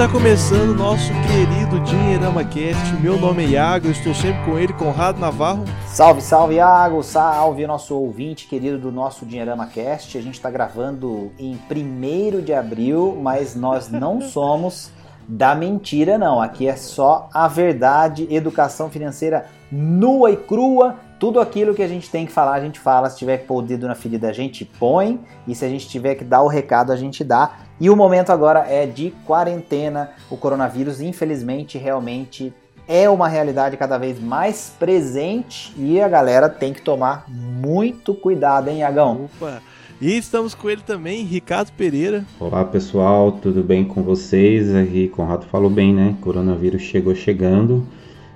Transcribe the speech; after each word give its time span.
está 0.00 0.10
começando 0.10 0.70
o 0.70 0.74
nosso 0.74 1.12
querido 1.28 1.78
Dinheirama 1.80 2.42
Cast. 2.42 2.94
Meu 3.02 3.18
nome 3.18 3.44
é 3.44 3.48
Iago, 3.48 3.86
eu 3.86 3.90
estou 3.90 4.14
sempre 4.14 4.42
com 4.46 4.58
ele, 4.58 4.72
Conrado 4.72 5.20
Navarro. 5.20 5.62
Salve, 5.86 6.22
salve, 6.22 6.54
Iago! 6.54 7.02
Salve, 7.02 7.66
nosso 7.66 7.94
ouvinte 7.94 8.46
querido 8.46 8.78
do 8.78 8.90
nosso 8.90 9.26
Dinheirama 9.26 9.66
Cast. 9.66 10.16
A 10.16 10.22
gente 10.22 10.36
está 10.36 10.50
gravando 10.50 11.30
em 11.38 11.58
1 11.70 12.40
de 12.40 12.54
abril, 12.54 13.18
mas 13.20 13.54
nós 13.54 13.90
não 13.90 14.22
somos 14.32 14.90
da 15.28 15.54
mentira, 15.54 16.16
não. 16.16 16.40
Aqui 16.40 16.66
é 16.66 16.76
só 16.76 17.28
a 17.34 17.46
verdade, 17.46 18.26
educação 18.30 18.88
financeira 18.88 19.50
nua 19.70 20.30
e 20.30 20.36
crua. 20.36 20.96
Tudo 21.18 21.38
aquilo 21.38 21.74
que 21.74 21.82
a 21.82 21.88
gente 21.88 22.08
tem 22.08 22.24
que 22.24 22.32
falar, 22.32 22.54
a 22.54 22.60
gente 22.60 22.80
fala. 22.80 23.10
Se 23.10 23.18
tiver 23.18 23.36
que 23.36 23.46
pôr 23.46 23.58
o 23.58 23.62
dedo 23.62 23.86
na 23.86 23.94
ferida, 23.94 24.30
a 24.30 24.32
gente 24.32 24.64
põe. 24.64 25.20
E 25.46 25.54
se 25.54 25.62
a 25.62 25.68
gente 25.68 25.86
tiver 25.86 26.14
que 26.14 26.24
dar 26.24 26.42
o 26.42 26.48
recado, 26.48 26.90
a 26.90 26.96
gente 26.96 27.22
dá. 27.22 27.52
E 27.80 27.88
o 27.88 27.96
momento 27.96 28.30
agora 28.30 28.66
é 28.68 28.84
de 28.84 29.10
quarentena. 29.24 30.10
O 30.30 30.36
coronavírus, 30.36 31.00
infelizmente, 31.00 31.78
realmente 31.78 32.52
é 32.86 33.08
uma 33.08 33.26
realidade 33.26 33.76
cada 33.78 33.96
vez 33.96 34.20
mais 34.20 34.70
presente. 34.78 35.72
E 35.78 35.98
a 35.98 36.06
galera 36.06 36.50
tem 36.50 36.74
que 36.74 36.82
tomar 36.82 37.24
muito 37.26 38.12
cuidado, 38.12 38.68
hein, 38.68 38.80
Iagão? 38.80 39.30
Opa! 39.36 39.62
E 39.98 40.16
estamos 40.16 40.54
com 40.54 40.68
ele 40.68 40.82
também, 40.82 41.24
Ricardo 41.24 41.72
Pereira. 41.72 42.24
Olá 42.38 42.64
pessoal, 42.66 43.32
tudo 43.32 43.62
bem 43.62 43.84
com 43.84 44.02
vocês? 44.02 44.74
Aqui 44.74 45.08
Conrado 45.08 45.46
falou 45.46 45.70
bem, 45.70 45.94
né? 45.94 46.16
Coronavírus 46.20 46.82
chegou 46.82 47.14
chegando 47.14 47.86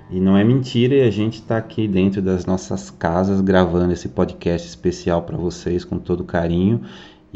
e 0.09 0.19
não 0.19 0.37
é 0.37 0.43
mentira, 0.43 0.93
e 0.93 1.01
a 1.01 1.09
gente 1.09 1.35
está 1.35 1.57
aqui 1.57 1.87
dentro 1.87 2.21
das 2.21 2.45
nossas 2.45 2.91
casas 2.91 3.41
gravando 3.41 3.93
esse 3.93 4.07
podcast 4.07 4.67
especial 4.67 5.23
para 5.23 5.35
vocês 5.35 5.83
com 5.83 5.97
todo 5.97 6.23
carinho. 6.23 6.81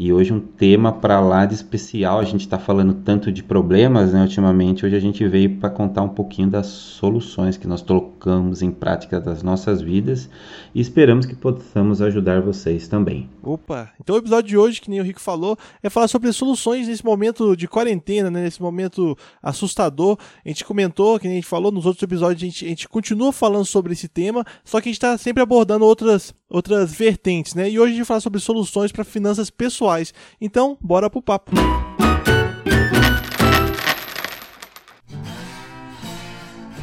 E 0.02 0.14
hoje 0.14 0.32
um 0.32 0.40
tema 0.40 0.92
para 0.92 1.20
lá 1.20 1.44
de 1.44 1.54
especial. 1.54 2.20
A 2.20 2.24
gente 2.24 2.40
está 2.40 2.58
falando 2.58 2.94
tanto 3.04 3.30
de 3.30 3.42
problemas, 3.42 4.14
né, 4.14 4.22
ultimamente. 4.22 4.86
Hoje 4.86 4.96
a 4.96 5.00
gente 5.00 5.28
veio 5.28 5.56
para 5.56 5.68
contar 5.68 6.00
um 6.00 6.08
pouquinho 6.08 6.48
das 6.48 6.68
soluções 6.68 7.58
que 7.58 7.66
nós 7.66 7.82
colocamos 7.82 8.62
em 8.62 8.70
prática 8.70 9.20
das 9.20 9.42
nossas 9.42 9.82
vidas 9.82 10.30
e 10.74 10.80
esperamos 10.80 11.26
que 11.26 11.34
possamos 11.34 12.00
ajudar 12.00 12.40
vocês 12.40 12.88
também. 12.88 13.28
Opa! 13.42 13.90
Então 14.00 14.16
o 14.16 14.18
episódio 14.18 14.48
de 14.48 14.56
hoje, 14.56 14.80
que 14.80 14.88
nem 14.88 15.00
o 15.00 15.04
Rico 15.04 15.20
falou, 15.20 15.54
é 15.82 15.90
falar 15.90 16.08
sobre 16.08 16.32
soluções 16.32 16.88
nesse 16.88 17.04
momento 17.04 17.54
de 17.54 17.68
quarentena, 17.68 18.30
né, 18.30 18.44
nesse 18.44 18.62
momento 18.62 19.14
assustador. 19.42 20.16
A 20.42 20.48
gente 20.48 20.64
comentou, 20.64 21.18
que 21.18 21.26
nem 21.26 21.36
a 21.36 21.40
gente 21.40 21.48
falou 21.48 21.70
nos 21.70 21.84
outros 21.84 22.02
episódios, 22.02 22.42
a 22.42 22.46
gente, 22.46 22.64
a 22.64 22.68
gente 22.68 22.88
continua 22.88 23.32
falando 23.32 23.66
sobre 23.66 23.92
esse 23.92 24.08
tema, 24.08 24.46
só 24.64 24.80
que 24.80 24.88
a 24.88 24.92
gente 24.92 24.96
está 24.96 25.18
sempre 25.18 25.42
abordando 25.42 25.84
outras, 25.84 26.34
outras 26.48 26.90
vertentes, 26.90 27.54
né? 27.54 27.68
E 27.68 27.78
hoje 27.78 27.88
a 27.88 27.94
gente 27.96 27.98
vai 27.98 28.06
falar 28.06 28.20
sobre 28.20 28.40
soluções 28.40 28.90
para 28.90 29.04
finanças 29.04 29.50
pessoais 29.50 29.89
pessoais. 29.90 30.14
Então, 30.40 30.78
bora 30.80 31.10
pro 31.10 31.20
papo. 31.20 31.50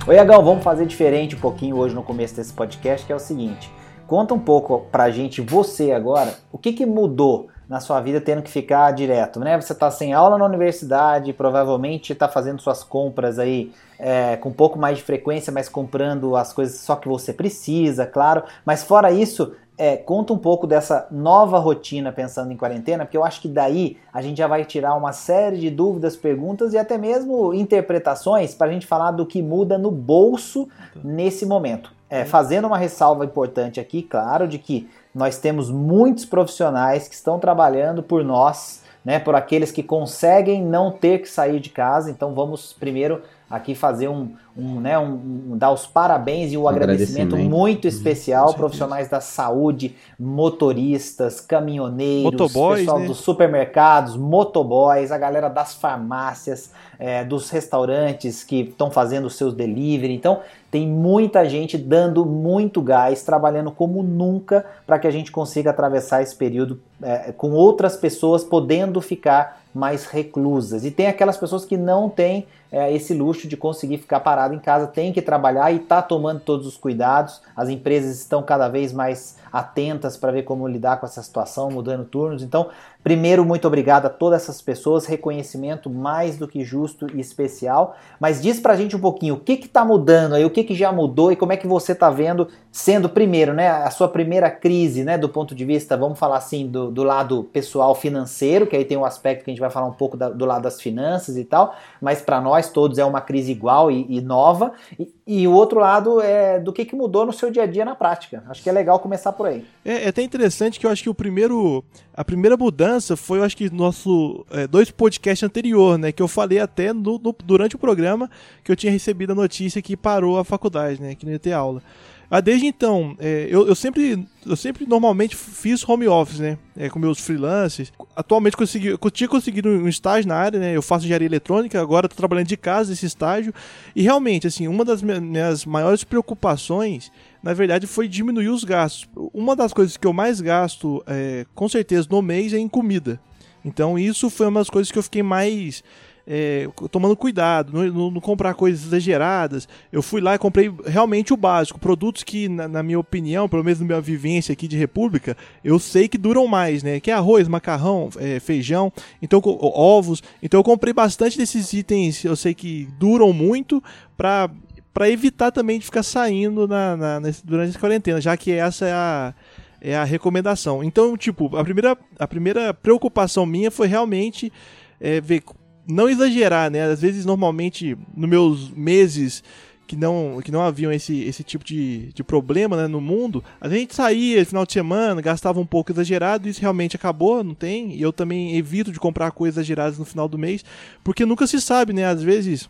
Oi, 0.05 0.17
Agão, 0.17 0.43
vamos 0.43 0.63
fazer 0.63 0.85
diferente 0.85 1.35
um 1.35 1.39
pouquinho 1.39 1.77
hoje 1.77 1.93
no 1.93 2.03
começo 2.03 2.35
desse 2.35 2.53
podcast, 2.53 3.05
que 3.05 3.11
é 3.11 3.15
o 3.15 3.19
seguinte. 3.19 3.71
Conta 4.05 4.33
um 4.33 4.39
pouco 4.39 4.85
pra 4.89 5.09
gente, 5.09 5.41
você 5.41 5.91
agora, 5.91 6.33
o 6.49 6.57
que, 6.57 6.71
que 6.71 6.85
mudou 6.85 7.49
na 7.67 7.81
sua 7.81 7.99
vida 7.99 8.21
tendo 8.21 8.41
que 8.41 8.49
ficar 8.49 8.89
direto, 8.91 9.41
né? 9.41 9.59
Você 9.59 9.73
está 9.73 9.91
sem 9.91 10.13
aula 10.13 10.37
na 10.37 10.45
universidade, 10.45 11.33
provavelmente 11.33 12.13
está 12.13 12.29
fazendo 12.29 12.61
suas 12.61 12.85
compras 12.85 13.37
aí 13.37 13.73
é, 13.99 14.37
com 14.37 14.47
um 14.47 14.53
pouco 14.53 14.79
mais 14.79 14.97
de 14.97 15.03
frequência, 15.03 15.51
mas 15.51 15.67
comprando 15.67 16.37
as 16.37 16.53
coisas 16.53 16.79
só 16.79 16.95
que 16.95 17.09
você 17.09 17.33
precisa, 17.33 18.05
claro. 18.05 18.43
Mas 18.65 18.83
fora 18.83 19.11
isso, 19.11 19.53
é, 19.77 19.95
conta 19.95 20.33
um 20.33 20.37
pouco 20.37 20.65
dessa 20.65 21.07
nova 21.11 21.59
rotina 21.59 22.11
pensando 22.11 22.51
em 22.51 22.57
quarentena, 22.57 23.05
porque 23.05 23.15
eu 23.15 23.23
acho 23.23 23.39
que 23.39 23.47
daí 23.47 23.97
a 24.11 24.21
gente 24.21 24.37
já 24.37 24.47
vai 24.47 24.65
tirar 24.65 24.95
uma 24.95 25.13
série 25.13 25.57
de 25.57 25.69
dúvidas, 25.69 26.15
perguntas 26.15 26.73
e 26.73 26.77
até 26.77 26.97
mesmo 26.97 27.53
interpretações 27.53 28.55
para 28.55 28.67
a 28.67 28.71
gente 28.71 28.87
falar 28.87 29.11
do 29.11 29.25
que 29.25 29.41
muda 29.41 29.77
no 29.77 29.91
bolso 29.91 30.67
nesse 31.03 31.45
momento. 31.45 31.95
É, 32.09 32.25
fazendo 32.25 32.65
uma 32.65 32.77
ressalva 32.77 33.25
importante 33.25 33.79
aqui, 33.79 34.01
claro, 34.01 34.47
de 34.47 34.57
que 34.57 34.89
nós 35.13 35.37
temos 35.37 35.69
muitos 35.69 36.25
profissionais 36.25 37.07
que 37.07 37.13
estão 37.13 37.37
trabalhando 37.37 38.01
por 38.01 38.23
nós, 38.23 38.81
né, 39.03 39.19
por 39.19 39.35
aqueles 39.35 39.71
que 39.71 39.83
conseguem 39.83 40.63
não 40.63 40.91
ter 40.91 41.19
que 41.19 41.29
sair 41.29 41.59
de 41.59 41.69
casa. 41.69 42.09
Então 42.09 42.33
vamos 42.33 42.73
primeiro 42.73 43.21
aqui 43.49 43.73
fazer 43.73 44.09
um, 44.09 44.33
um, 44.57 44.79
né, 44.79 44.99
um, 44.99 45.51
um, 45.51 45.57
dar 45.57 45.71
os 45.71 45.85
parabéns 45.85 46.51
e 46.51 46.57
o 46.57 46.63
um 46.63 46.67
agradecimento, 46.67 47.33
agradecimento, 47.33 47.49
muito 47.49 47.85
uhum. 47.85 47.89
especial, 47.89 48.53
profissionais 48.53 49.07
da 49.07 49.21
saúde, 49.21 49.95
motoristas, 50.19 51.39
caminhoneiros, 51.39 52.31
motoboys, 52.31 52.79
pessoal 52.81 52.99
né? 52.99 53.07
dos 53.07 53.17
supermercados, 53.17 54.17
motoboys, 54.17 55.11
a 55.11 55.17
galera 55.17 55.49
das 55.49 55.75
farmácias, 55.75 56.71
é, 56.99 57.23
dos 57.23 57.49
restaurantes 57.49 58.43
que 58.43 58.61
estão 58.61 58.91
fazendo 58.91 59.25
os 59.25 59.35
seus 59.35 59.53
delivery. 59.53 60.13
Então, 60.13 60.41
tem 60.69 60.87
muita 60.87 61.47
gente 61.47 61.77
dando 61.77 62.25
muito 62.25 62.81
gás, 62.81 63.23
trabalhando 63.23 63.71
como 63.71 64.03
nunca 64.03 64.65
para 64.85 64.99
que 64.99 65.07
a 65.07 65.11
gente 65.11 65.31
consiga 65.31 65.69
atravessar 65.69 66.21
esse 66.21 66.35
período 66.35 66.79
é, 67.01 67.31
com 67.31 67.51
outras 67.51 67.95
pessoas 67.95 68.43
podendo 68.43 68.99
ficar 68.99 69.61
mais 69.73 70.05
reclusas. 70.05 70.83
E 70.83 70.91
tem 70.91 71.07
aquelas 71.07 71.37
pessoas 71.37 71.63
que 71.63 71.77
não 71.77 72.09
têm 72.09 72.47
é, 72.71 72.93
esse 72.93 73.13
luxo 73.13 73.47
de 73.47 73.55
conseguir 73.55 73.97
ficar 73.97 74.19
parado 74.19 74.53
em 74.53 74.59
casa, 74.59 74.87
tem 74.87 75.13
que 75.13 75.21
trabalhar 75.21 75.71
e 75.71 75.77
está 75.77 76.01
tomando 76.01 76.41
todos 76.41 76.67
os 76.67 76.75
cuidados. 76.75 77.41
As 77.55 77.69
empresas 77.69 78.19
estão 78.19 78.43
cada 78.43 78.67
vez 78.67 78.91
mais 78.91 79.37
atentas 79.51 80.17
para 80.17 80.31
ver 80.31 80.43
como 80.43 80.67
lidar 80.67 80.99
com 80.99 81.05
essa 81.05 81.21
situação, 81.21 81.69
mudando 81.69 82.05
turnos. 82.05 82.43
Então, 82.43 82.69
primeiro, 83.03 83.45
muito 83.45 83.67
obrigado 83.67 84.05
a 84.05 84.09
todas 84.09 84.43
essas 84.43 84.61
pessoas, 84.61 85.05
reconhecimento 85.05 85.89
mais 85.89 86.37
do 86.37 86.47
que 86.47 86.63
justo 86.63 87.07
e 87.13 87.19
especial. 87.19 87.95
Mas 88.19 88.41
diz 88.41 88.59
para 88.59 88.73
a 88.73 88.75
gente 88.75 88.95
um 88.95 88.99
pouquinho 88.99 89.35
o 89.35 89.39
que 89.39 89.53
está 89.53 89.85
mudando 89.85 90.35
aí, 90.35 90.45
o 90.45 90.49
que, 90.49 90.63
que 90.63 90.75
já 90.75 90.91
mudou 90.91 91.31
e 91.31 91.35
como 91.35 91.53
é 91.53 91.57
que 91.57 91.67
você 91.67 91.91
está 91.91 92.09
vendo 92.09 92.47
sendo 92.71 93.09
primeiro, 93.09 93.53
né, 93.53 93.69
a 93.69 93.89
sua 93.89 94.07
primeira 94.07 94.51
crise, 94.51 95.03
né, 95.03 95.17
do 95.17 95.27
ponto 95.27 95.55
de 95.55 95.65
vista, 95.65 95.97
vamos 95.97 96.19
falar 96.19 96.37
assim, 96.37 96.67
do, 96.67 96.91
do 96.91 97.01
lado 97.01 97.45
pessoal 97.51 97.95
financeiro, 97.95 98.67
que 98.67 98.75
aí 98.75 98.85
tem 98.85 98.95
um 98.95 99.03
aspecto 99.03 99.43
que 99.43 99.49
a 99.49 99.53
gente 99.53 99.59
vai 99.59 99.71
falar 99.71 99.87
um 99.87 99.93
pouco 99.93 100.15
da, 100.15 100.29
do 100.29 100.45
lado 100.45 100.61
das 100.61 100.79
finanças 100.79 101.37
e 101.37 101.43
tal, 101.43 101.75
mas 101.99 102.21
para 102.21 102.39
nós 102.39 102.69
todos 102.69 102.99
é 102.99 103.05
uma 103.05 103.19
crise 103.19 103.51
igual 103.51 103.89
e, 103.89 104.05
e 104.09 104.21
nova. 104.21 104.73
E, 104.99 105.16
e, 105.27 105.47
o 105.47 105.51
outro 105.51 105.79
lado 105.79 106.21
é 106.21 106.59
do 106.59 106.71
que, 106.71 106.85
que 106.85 106.95
mudou 106.95 107.25
no 107.25 107.33
seu 107.33 107.51
dia 107.51 107.63
a 107.63 107.65
dia 107.65 107.83
na 107.83 107.95
prática. 107.95 108.43
Acho 108.47 108.63
que 108.63 108.69
é 108.69 108.71
legal 108.71 108.99
começar 108.99 109.33
por 109.33 109.47
aí. 109.47 109.65
É, 109.83 110.05
é 110.05 110.07
até 110.07 110.21
interessante 110.21 110.79
que 110.79 110.85
eu 110.85 110.89
acho 110.89 111.03
que 111.03 111.09
o 111.09 111.13
primeiro, 111.13 111.83
a 112.13 112.23
primeira 112.23 112.55
mudança 112.55 113.17
foi, 113.17 113.39
eu 113.39 113.43
acho 113.43 113.57
que 113.57 113.69
nosso 113.69 114.45
é, 114.51 114.65
dois 114.65 114.89
podcasts 114.89 115.43
anterior, 115.43 115.97
né, 115.97 116.11
que 116.11 116.21
eu 116.21 116.27
falei 116.27 116.59
até 116.59 116.93
no, 116.93 117.19
no, 117.19 117.35
durante 117.43 117.75
o 117.75 117.79
programa 117.79 118.29
que 118.63 118.71
eu 118.71 118.75
tinha 118.75 118.91
recebido 118.91 119.33
a 119.33 119.35
notícia 119.35 119.81
que 119.81 119.97
parou 119.97 120.39
a 120.39 120.45
faculdade, 120.45 121.01
né, 121.01 121.13
que 121.13 121.25
não 121.25 121.33
ia 121.33 121.39
ter 121.39 121.51
aula. 121.51 121.81
Ah, 122.29 122.41
desde 122.41 122.65
então, 122.65 123.15
é, 123.19 123.47
eu, 123.49 123.65
eu, 123.67 123.73
sempre, 123.73 124.27
eu 124.45 124.55
sempre 124.57 124.85
normalmente 124.85 125.33
fiz 125.33 125.87
home 125.87 126.07
office, 126.09 126.39
né? 126.39 126.57
É, 126.75 126.89
com 126.89 126.99
meus 126.99 127.19
freelancers. 127.19 127.93
Atualmente 128.13 128.57
consegui, 128.57 128.89
eu 128.89 129.11
tinha 129.11 129.29
conseguido 129.29 129.69
um 129.69 129.87
estágio 129.87 130.27
na 130.27 130.35
área, 130.35 130.59
né? 130.59 130.75
Eu 130.75 130.81
faço 130.81 131.05
engenharia 131.05 131.25
eletrônica, 131.25 131.79
agora 131.79 132.07
estou 132.07 132.17
trabalhando 132.17 132.47
de 132.47 132.57
casa 132.57 132.91
esse 132.91 133.05
estágio. 133.05 133.53
E 133.95 134.01
realmente, 134.01 134.45
assim, 134.45 134.67
uma 134.67 134.83
das 134.83 135.01
minhas 135.01 135.65
maiores 135.65 136.03
preocupações, 136.03 137.09
na 137.41 137.53
verdade, 137.53 137.87
foi 137.87 138.09
diminuir 138.09 138.49
os 138.49 138.65
gastos. 138.65 139.07
Uma 139.33 139.55
das 139.55 139.71
coisas 139.71 139.95
que 139.95 140.05
eu 140.05 140.11
mais 140.11 140.41
gasto, 140.41 141.01
é, 141.07 141.45
com 141.55 141.69
certeza, 141.69 142.09
no 142.11 142.21
mês 142.21 142.53
é 142.53 142.57
em 142.57 142.67
comida. 142.67 143.21
Então, 143.63 143.97
isso 143.97 144.29
foi 144.29 144.47
uma 144.47 144.59
das 144.59 144.69
coisas 144.69 144.91
que 144.91 144.99
eu 144.99 145.03
fiquei 145.03 145.23
mais 145.23 145.81
é, 146.29 146.67
tomando 146.91 147.15
cuidado, 147.15 147.71
não, 147.71 148.11
não, 148.11 148.19
comprar 148.19 148.53
coisas 148.53 148.85
exageradas. 148.85 149.67
Eu 149.91 150.01
fui 150.01 150.19
lá 150.19 150.35
e 150.35 150.37
comprei 150.37 150.69
realmente 150.85 151.33
o 151.33 151.37
básico, 151.37 151.79
produtos 151.79 152.21
que, 152.21 152.49
na, 152.49 152.67
na, 152.67 152.83
minha 152.83 152.99
opinião, 152.99 153.47
pelo 153.47 153.63
menos 153.63 153.79
na 153.79 153.85
minha 153.85 154.01
vivência 154.01 154.51
aqui 154.51 154.67
de 154.67 154.75
República, 154.75 155.37
eu 155.63 155.79
sei 155.79 156.09
que 156.09 156.17
duram 156.17 156.45
mais, 156.45 156.83
né? 156.83 156.99
Que 156.99 157.11
é 157.11 157.13
arroz, 157.13 157.47
macarrão, 157.47 158.09
é, 158.17 158.41
feijão, 158.41 158.91
então 159.21 159.41
ovos. 159.43 160.21
Então 160.43 160.59
eu 160.59 160.63
comprei 160.65 160.93
bastante 160.93 161.37
desses 161.37 161.71
itens, 161.71 162.25
eu 162.25 162.35
sei 162.35 162.53
que 162.53 162.89
duram 162.99 163.31
muito 163.31 163.81
para 164.17 164.49
para 164.93 165.11
evitar 165.11 165.51
também 165.51 165.77
de 165.77 165.85
ficar 165.85 166.01
saindo 166.01 166.67
na, 166.67 166.97
na, 166.97 167.19
nesse, 167.19 167.45
durante 167.45 167.69
essa 167.69 167.79
quarentena, 167.79 168.19
já 168.19 168.35
que 168.35 168.51
essa 168.51 168.83
é 168.83 168.91
a 168.91 169.33
é 169.79 169.95
a 169.95 170.03
recomendação. 170.03 170.83
Então, 170.83 171.15
tipo, 171.15 171.55
a 171.55 171.63
primeira, 171.63 171.95
a 172.17 172.27
primeira 172.27 172.73
preocupação 172.73 173.45
minha 173.45 173.69
foi 173.69 173.87
realmente 173.87 174.51
é, 174.99 175.21
ver 175.21 175.43
não 175.87 176.09
exagerar, 176.09 176.69
né? 176.69 176.83
Às 176.83 177.01
vezes, 177.01 177.25
normalmente, 177.25 177.97
nos 178.15 178.29
meus 178.29 178.71
meses 178.71 179.43
que 179.87 179.95
não, 179.95 180.41
que 180.43 180.51
não 180.51 180.61
haviam 180.61 180.91
esse, 180.91 181.21
esse 181.23 181.43
tipo 181.43 181.63
de, 181.63 182.11
de 182.13 182.23
problema 182.23 182.75
né, 182.75 182.87
no 182.87 182.99
mundo, 182.99 183.41
a 183.59 183.69
gente 183.69 183.95
saía 183.95 184.45
final 184.45 184.65
de 184.65 184.73
semana, 184.73 185.21
gastava 185.21 185.61
um 185.61 185.65
pouco 185.65 185.91
exagerado, 185.91 186.49
isso 186.49 186.59
realmente 186.59 186.97
acabou, 186.97 187.41
não 187.41 187.53
tem? 187.53 187.95
E 187.95 188.01
eu 188.01 188.11
também 188.11 188.57
evito 188.57 188.91
de 188.91 188.99
comprar 188.99 189.31
coisas 189.31 189.57
exageradas 189.57 189.97
no 189.97 190.03
final 190.03 190.27
do 190.27 190.37
mês, 190.37 190.63
porque 191.03 191.25
nunca 191.25 191.47
se 191.47 191.61
sabe, 191.61 191.93
né? 191.93 192.05
Às 192.05 192.21
vezes 192.21 192.69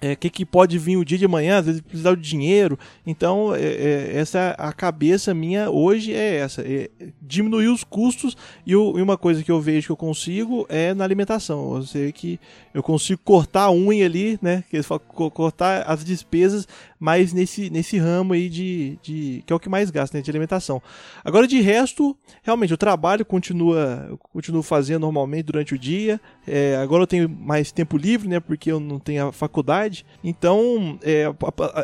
é, 0.00 0.16
que, 0.16 0.30
que 0.30 0.44
pode 0.44 0.78
vir 0.78 0.96
o 0.96 1.04
dia 1.04 1.18
de 1.18 1.24
amanhã, 1.24 1.58
às 1.58 1.66
vezes 1.66 1.80
precisar 1.80 2.14
de 2.14 2.22
dinheiro. 2.22 2.78
Então, 3.06 3.54
é, 3.54 3.60
é, 3.60 4.12
essa 4.16 4.54
a 4.58 4.72
cabeça 4.72 5.34
minha 5.34 5.70
hoje 5.70 6.14
é 6.14 6.36
essa: 6.36 6.62
é 6.62 6.88
diminuir 7.20 7.68
os 7.68 7.84
custos. 7.84 8.36
E, 8.66 8.74
o, 8.74 8.98
e, 8.98 9.02
uma 9.02 9.18
coisa 9.18 9.42
que 9.42 9.50
eu 9.50 9.60
vejo 9.60 9.86
que 9.86 9.92
eu 9.92 9.96
consigo 9.96 10.66
é 10.68 10.94
na 10.94 11.04
alimentação. 11.04 11.76
Eu 11.76 11.82
sei 11.82 12.12
que 12.12 12.40
eu 12.72 12.82
consigo 12.82 13.20
cortar 13.24 13.64
a 13.64 13.72
unha 13.72 14.06
ali, 14.06 14.38
né? 14.40 14.64
Que 14.70 14.76
eles 14.76 14.86
falam, 14.86 15.02
cortar 15.30 15.82
as 15.82 16.04
despesas, 16.04 16.66
mas 16.98 17.32
nesse, 17.32 17.68
nesse 17.68 17.98
ramo 17.98 18.32
aí 18.32 18.48
de, 18.48 18.98
de. 19.02 19.42
que 19.46 19.52
é 19.52 19.56
o 19.56 19.60
que 19.60 19.68
mais 19.68 19.90
gasta, 19.90 20.16
né? 20.16 20.22
De 20.22 20.30
alimentação. 20.30 20.82
Agora, 21.24 21.46
de 21.46 21.60
resto, 21.60 22.16
realmente, 22.42 22.72
o 22.72 22.78
trabalho 22.78 23.24
continua. 23.24 24.06
Eu 24.08 24.18
continuo 24.18 24.62
fazendo 24.62 25.02
normalmente 25.02 25.44
durante 25.44 25.74
o 25.74 25.78
dia. 25.78 26.20
É, 26.46 26.76
agora 26.76 27.02
eu 27.02 27.06
tenho 27.06 27.28
mais 27.28 27.70
tempo 27.70 27.96
livre, 27.96 28.28
né? 28.28 28.40
Porque 28.40 28.70
eu 28.70 28.80
não 28.80 28.98
tenho 28.98 29.28
a 29.28 29.32
faculdade. 29.32 29.89
Então, 30.22 30.98
é, 31.02 31.24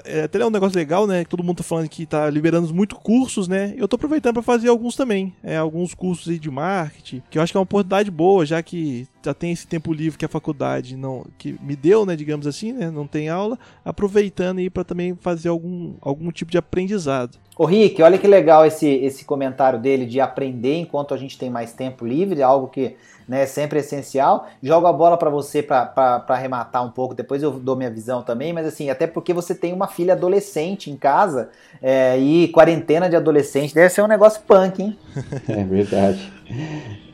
é, 0.04 0.22
até 0.22 0.40
é 0.40 0.46
um 0.46 0.50
negócio 0.50 0.76
legal, 0.76 1.06
né? 1.06 1.24
Todo 1.24 1.42
mundo 1.42 1.58
tá 1.58 1.64
falando 1.64 1.88
que 1.88 2.06
tá 2.06 2.28
liberando 2.30 2.72
muito 2.74 2.96
cursos, 2.96 3.48
né? 3.48 3.74
Eu 3.76 3.88
tô 3.88 3.96
aproveitando 3.96 4.34
para 4.34 4.42
fazer 4.42 4.68
alguns 4.68 4.96
também. 4.96 5.34
É, 5.42 5.56
alguns 5.56 5.94
cursos 5.94 6.28
aí 6.28 6.38
de 6.38 6.50
marketing, 6.50 7.22
que 7.30 7.38
eu 7.38 7.42
acho 7.42 7.52
que 7.52 7.56
é 7.56 7.60
uma 7.60 7.64
oportunidade 7.64 8.10
boa, 8.10 8.44
já 8.44 8.62
que 8.62 9.06
já 9.26 9.34
tem 9.34 9.52
esse 9.52 9.67
tempo 9.67 9.93
livre 9.93 10.19
que 10.19 10.25
a 10.25 10.28
faculdade 10.28 10.96
não 10.96 11.26
que 11.37 11.56
me 11.61 11.75
deu, 11.75 12.06
né, 12.06 12.14
digamos 12.17 12.46
assim, 12.46 12.73
né, 12.73 12.90
não 12.90 13.06
tem 13.06 13.28
aula, 13.28 13.58
aproveitando 13.84 14.58
aí 14.58 14.70
para 14.70 14.84
também 14.84 15.17
fazer 15.20 15.49
algum, 15.49 15.94
algum 16.00 16.31
tipo 16.31 16.50
de 16.50 16.58
aprendizado. 16.58 17.38
Ô 17.58 17.64
Rick, 17.64 18.02
olha 18.02 18.19
que 18.19 18.26
legal 18.26 18.64
esse, 18.67 18.87
esse 18.87 19.25
comentário 19.25 19.78
dele 19.78 20.06
de 20.06 20.20
aprender 20.20 20.76
enquanto 20.76 21.14
a 21.14 21.17
gente 21.17 21.38
tem 21.38 21.50
mais 21.50 21.73
tempo 21.73 22.05
livre, 22.06 22.43
algo 22.43 22.69
que 22.69 22.96
né, 23.26 23.43
é 23.43 23.46
sempre 23.46 23.81
essencial. 23.81 24.46
Jogo 24.62 24.87
a 24.87 24.93
bola 24.93 25.17
para 25.17 25.31
você 25.31 25.62
para 25.62 26.25
arrematar 26.28 26.84
um 26.84 26.90
pouco, 26.90 27.14
depois 27.14 27.43
eu 27.43 27.50
dou 27.52 27.75
minha 27.75 27.90
visão 27.90 28.23
também, 28.23 28.52
mas 28.52 28.67
assim, 28.67 28.90
até 28.90 29.06
porque 29.06 29.32
você 29.32 29.55
tem 29.55 29.73
uma 29.73 29.88
filha 29.88 30.12
adolescente 30.12 30.90
em 30.90 30.96
casa 30.96 31.49
é, 31.82 32.19
e 32.19 32.49
quarentena 32.49 33.08
de 33.08 33.17
adolescente 33.17 33.75
deve 33.75 33.88
ser 33.88 34.02
um 34.02 34.06
negócio 34.06 34.43
punk, 34.46 34.82
hein? 34.82 34.99
É 35.49 35.64
verdade. 35.64 36.32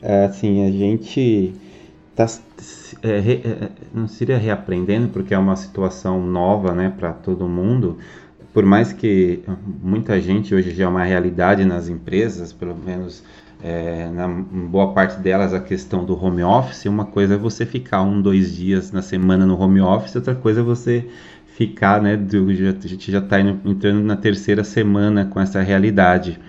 É, 0.01 0.25
assim, 0.25 0.67
a 0.67 0.71
gente 0.71 1.53
tá, 2.15 2.25
é, 3.01 3.19
re, 3.19 3.41
é, 3.43 3.69
não 3.93 4.07
seria 4.07 4.37
reaprendendo, 4.37 5.09
porque 5.09 5.33
é 5.33 5.37
uma 5.37 5.55
situação 5.55 6.25
nova 6.25 6.73
né, 6.73 6.93
para 6.97 7.11
todo 7.11 7.47
mundo. 7.47 7.97
Por 8.53 8.65
mais 8.65 8.93
que 8.93 9.43
muita 9.81 10.21
gente 10.21 10.53
hoje 10.53 10.71
já 10.75 10.85
é 10.85 10.87
uma 10.87 11.03
realidade 11.03 11.65
nas 11.65 11.89
empresas, 11.89 12.53
pelo 12.53 12.75
menos 12.75 13.23
é, 13.63 14.09
na 14.11 14.27
boa 14.27 14.93
parte 14.93 15.19
delas 15.19 15.53
a 15.53 15.59
questão 15.59 16.05
do 16.05 16.21
home 16.21 16.43
office. 16.43 16.85
Uma 16.85 17.05
coisa 17.05 17.33
é 17.33 17.37
você 17.37 17.65
ficar 17.65 18.03
um, 18.03 18.21
dois 18.21 18.55
dias 18.55 18.91
na 18.91 19.01
semana 19.01 19.45
no 19.45 19.59
home 19.59 19.81
office, 19.81 20.15
outra 20.15 20.35
coisa 20.35 20.59
é 20.59 20.63
você 20.63 21.07
ficar, 21.55 22.01
né? 22.01 22.17
Do, 22.17 22.49
a 22.49 22.87
gente 22.87 23.11
já 23.11 23.19
está 23.19 23.39
entrando 23.39 24.03
na 24.03 24.17
terceira 24.17 24.63
semana 24.63 25.25
com 25.25 25.39
essa 25.39 25.61
realidade. 25.61 26.39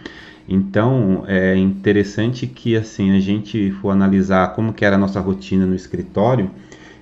Então 0.48 1.24
é 1.26 1.56
interessante 1.56 2.46
que 2.46 2.76
assim 2.76 3.16
a 3.16 3.20
gente 3.20 3.70
for 3.80 3.90
analisar 3.90 4.54
como 4.54 4.72
que 4.72 4.84
era 4.84 4.96
a 4.96 4.98
nossa 4.98 5.20
rotina 5.20 5.66
no 5.66 5.74
escritório. 5.74 6.50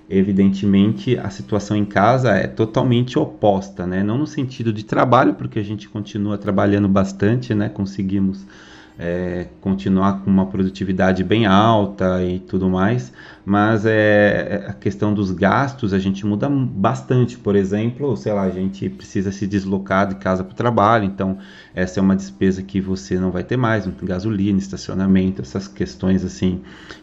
Evidentemente, 0.09 1.17
a 1.17 1.31
situação 1.31 1.75
em 1.77 1.87
casa 1.87 2.33
é 2.37 2.47
totalmente 2.47 3.19
oposta, 3.19 3.87
né? 3.87 4.03
Não 4.03 4.19
no 4.19 4.27
sentido 4.27 4.71
de 4.71 4.85
trabalho, 4.85 5.35
porque 5.35 5.59
a 5.59 5.63
gente 5.63 5.89
continua 5.89 6.37
trabalhando 6.37 6.87
bastante, 6.87 7.55
né? 7.55 7.71
Conseguimos 7.71 8.45
é, 8.99 9.47
continuar 9.61 10.21
com 10.23 10.31
uma 10.31 10.47
produtividade 10.47 11.25
bem 11.25 11.47
alta 11.47 12.23
e 12.23 12.39
tudo 12.39 12.69
mais, 12.69 13.13
mas 13.45 13.87
é, 13.87 14.63
é, 14.65 14.71
a 14.71 14.73
questão 14.73 15.15
dos 15.15 15.31
gastos 15.31 15.93
a 15.93 15.99
gente 15.99 16.27
muda 16.27 16.49
bastante. 16.49 17.39
Por 17.39 17.57
exemplo, 17.57 18.17
sei 18.17 18.33
lá, 18.33 18.43
a 18.43 18.51
gente 18.51 18.89
precisa 18.89 19.33
se 19.33 19.47
deslocar 19.47 20.09
de 20.09 20.17
casa 20.17 20.45
para 20.45 20.53
o 20.53 20.57
trabalho, 20.57 21.05
então 21.05 21.39
essa 21.75 22.01
é 22.01 22.03
uma 22.03 22.17
despesa 22.17 22.63
que 22.63 22.81
você 22.81 23.19
não 23.19 23.31
vai 23.31 23.43
ter 23.43 23.57
mais, 23.57 23.87
gasolina, 24.03 24.59
estacionamento, 24.59 25.43
essas 25.43 25.67
questões 25.67 26.25
assim 26.25 26.61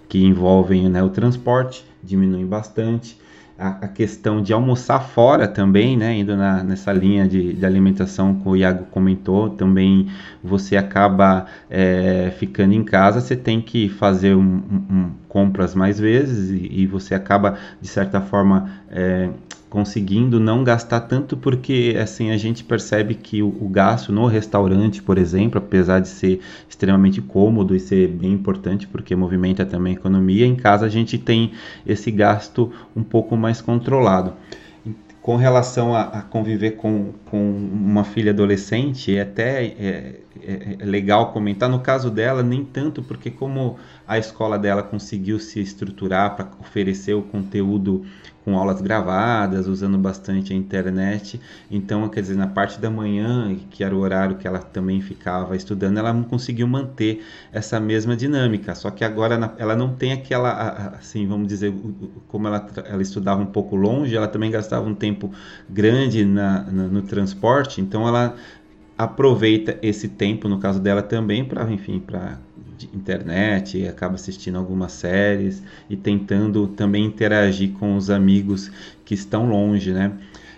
que 0.07 0.24
envolvem 0.24 0.89
né, 0.89 1.03
o 1.03 1.09
transporte 1.09 1.86
diminuem 2.03 2.45
bastante 2.45 3.18
a, 3.60 3.88
questão 3.90 4.42
de 4.42 4.54
almoçar 4.54 5.02
fora 5.02 5.48
também, 5.48 5.98
né? 5.98 6.16
Indo 6.18 6.36
na, 6.38 6.64
nessa 6.64 6.94
linha 6.94 7.28
de, 7.28 7.54
de, 7.54 7.66
alimentação 7.66 8.36
que 8.36 8.48
o 8.48 8.56
Iago 8.56 8.86
comentou, 8.86 9.50
também 9.50 10.08
você 10.42 10.78
acaba 10.78 11.46
é, 11.70 12.32
ficando 12.38 12.74
em 12.74 12.84
casa, 12.84 13.20
você 13.20 13.36
tem 13.36 13.60
que 13.60 13.90
fazer 13.90 14.36
um, 14.36 14.42
um, 14.42 15.12
compras 15.28 15.76
mais 15.76 16.00
vezes 16.00 16.50
e, 16.50 16.82
e, 16.84 16.88
você 16.88 17.14
acaba, 17.14 17.58
de 17.82 17.88
certa 17.88 18.22
forma, 18.22 18.72
é, 18.90 19.30
conseguindo 19.69 20.39
não 20.39 20.63
gastar 20.63 21.01
tanto 21.01 21.38
porque 21.38 21.95
assim 22.01 22.31
a 22.31 22.38
gente 22.38 22.63
percebe 22.63 23.13
que 23.13 23.44
o, 23.44 23.48
o, 23.48 23.69
gasto 23.69 24.12
no 24.12 24.25
restaurante, 24.25 25.01
por 25.01 25.18
exemplo, 25.18 25.60
apesar 25.60 26.00
de 26.00 26.07
ser 26.07 26.39
extremamente 26.68 27.21
cômodo 27.21 27.75
e 27.75 27.80
ser 27.80 28.07
bem 28.07 28.33
importante 28.33 28.88
porque 28.88 29.16
movimenta 29.16 29.66
também 29.66 29.94
a 29.94 29.95
economia, 29.95 30.45
em 30.45 30.56
casa 30.56 30.88
a 30.88 30.89
gente 30.89 31.18
tem 31.18 31.51
esse 31.86 32.10
gasto 32.10 32.71
um 32.95 33.04
pouco 33.04 33.38
mais 33.38 33.62
controlado. 33.62 34.33
Com 35.21 35.36
relação 35.36 35.94
a, 35.94 36.01
a 36.04 36.22
conviver 36.24 36.72
com, 36.72 37.13
com 37.25 37.51
uma 37.51 38.04
filha 38.04 38.31
adolescente, 38.31 39.15
é 39.15 39.22
até 39.22 39.65
é, 39.65 40.19
é, 40.42 40.77
é 40.80 40.86
legal 40.86 41.31
comentar. 41.31 41.69
No 41.69 41.81
caso 41.81 42.10
dela, 42.10 42.42
nem 42.42 42.63
tanto, 42.63 43.04
porque 43.04 43.30
como 43.30 43.77
a 44.10 44.18
escola 44.18 44.58
dela 44.58 44.82
conseguiu 44.82 45.40
se 45.40 45.60
estruturar 45.60 46.36
para 46.36 46.50
oferecer 46.60 47.14
o 47.14 47.22
conteúdo 47.22 48.04
com 48.44 48.58
aulas 48.58 48.82
gravadas, 48.82 49.68
usando 49.68 50.00
bastante 50.00 50.52
a 50.52 50.56
internet. 50.56 51.40
Então, 51.70 52.10
quer 52.10 52.22
dizer, 52.22 52.36
na 52.36 52.48
parte 52.48 52.80
da 52.82 52.90
manhã, 52.90 53.56
que 53.70 53.84
era 53.84 53.96
o 53.96 54.00
horário 54.00 54.38
que 54.38 54.48
ela 54.48 54.58
também 54.58 55.00
ficava 55.00 55.56
estudando, 55.56 56.00
ela 56.00 56.12
conseguiu 56.24 56.68
manter 56.68 57.24
essa 57.54 57.80
mesma 57.80 58.16
dinâmica. 58.16 58.74
Só 58.74 58.90
que 58.90 59.04
agora 59.04 59.54
ela 59.60 59.76
não 59.76 59.94
tem 59.94 60.12
aquela, 60.12 60.96
assim, 61.00 61.28
vamos 61.28 61.48
dizer, 61.48 61.72
como 62.28 62.48
ela, 62.48 62.68
ela 62.86 63.04
estudava 63.04 63.40
um 63.40 63.46
pouco 63.46 63.76
longe, 63.76 64.16
ela 64.16 64.28
também 64.28 64.50
gastava 64.50 64.90
um 64.90 64.96
tempo 64.96 65.32
grande 65.70 66.26
na, 66.26 66.64
na 66.64 66.88
no 66.88 67.04
transporte, 67.04 67.80
então 67.80 68.08
ela 68.08 68.36
aproveita 69.00 69.80
esse 69.81 70.10
tempo, 70.10 70.50
no 70.50 70.60
caso 70.60 70.78
dela 70.78 71.01
também, 71.01 71.46
para, 71.46 71.72
enfim, 71.72 72.01
para 72.01 72.38
internet, 72.94 73.88
acaba 73.88 74.16
assistindo 74.16 74.57
algumas 74.57 74.92
séries 74.92 75.63
e 75.90 75.96
tentando 75.96 76.68
também 76.68 77.06
interagir 77.06 77.72
com 77.72 77.96
os 77.96 78.10
amigos 78.10 78.69
que 79.06 79.13
estão 79.13 79.50
longe, 79.50 79.94
né? 79.94 80.12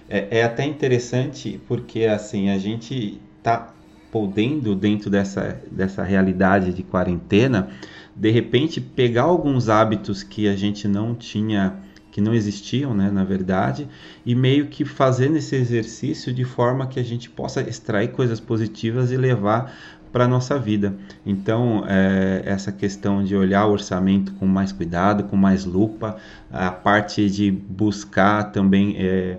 É, 0.10 0.40
é 0.40 0.44
até 0.44 0.66
interessante 0.66 1.62
porque 1.68 2.06
assim 2.06 2.50
a 2.50 2.58
gente 2.58 3.22
tá 3.44 3.76
podendo 4.12 4.74
dentro 4.76 5.12
dessa, 5.12 5.62
dessa 5.72 6.04
realidade 6.04 6.74
de 6.74 6.82
quarentena, 6.82 7.70
de 8.16 8.32
repente 8.32 8.82
pegar 8.82 9.24
alguns 9.24 9.70
hábitos 9.70 10.24
que 10.24 10.48
a 10.48 10.56
gente 10.56 10.88
não 10.88 11.14
tinha 11.14 11.76
que 12.12 12.20
não 12.22 12.34
existiam, 12.34 12.94
né, 12.94 13.10
na 13.10 13.24
verdade, 13.24 13.88
e 14.26 14.36
meio 14.36 14.68
que 14.68 14.84
fazendo 14.84 15.38
esse 15.38 15.56
exercício 15.56 16.34
de 16.34 16.44
forma 16.44 16.86
que 16.86 17.00
a 17.00 17.04
gente 17.04 17.30
possa 17.30 17.62
extrair 17.62 18.10
coisas 18.10 18.40
positivas 18.40 19.12
e 19.12 19.18
levar 19.18 19.74
para 20.12 20.26
a 20.26 20.28
nossa 20.28 20.60
vida. 20.60 20.94
Então, 21.26 21.86
é, 21.88 22.44
essa 22.46 22.72
questão 22.72 23.24
de 23.24 23.36
olhar 23.36 23.66
o 23.66 23.72
orçamento 23.72 24.34
com 24.34 24.46
mais 24.46 24.72
cuidado, 24.72 25.24
com 25.24 25.38
mais 25.38 25.64
lupa, 25.64 26.18
a 26.52 26.70
parte 26.70 27.30
de 27.30 27.50
buscar 27.50 28.52
também. 28.52 28.96
É, 28.98 29.38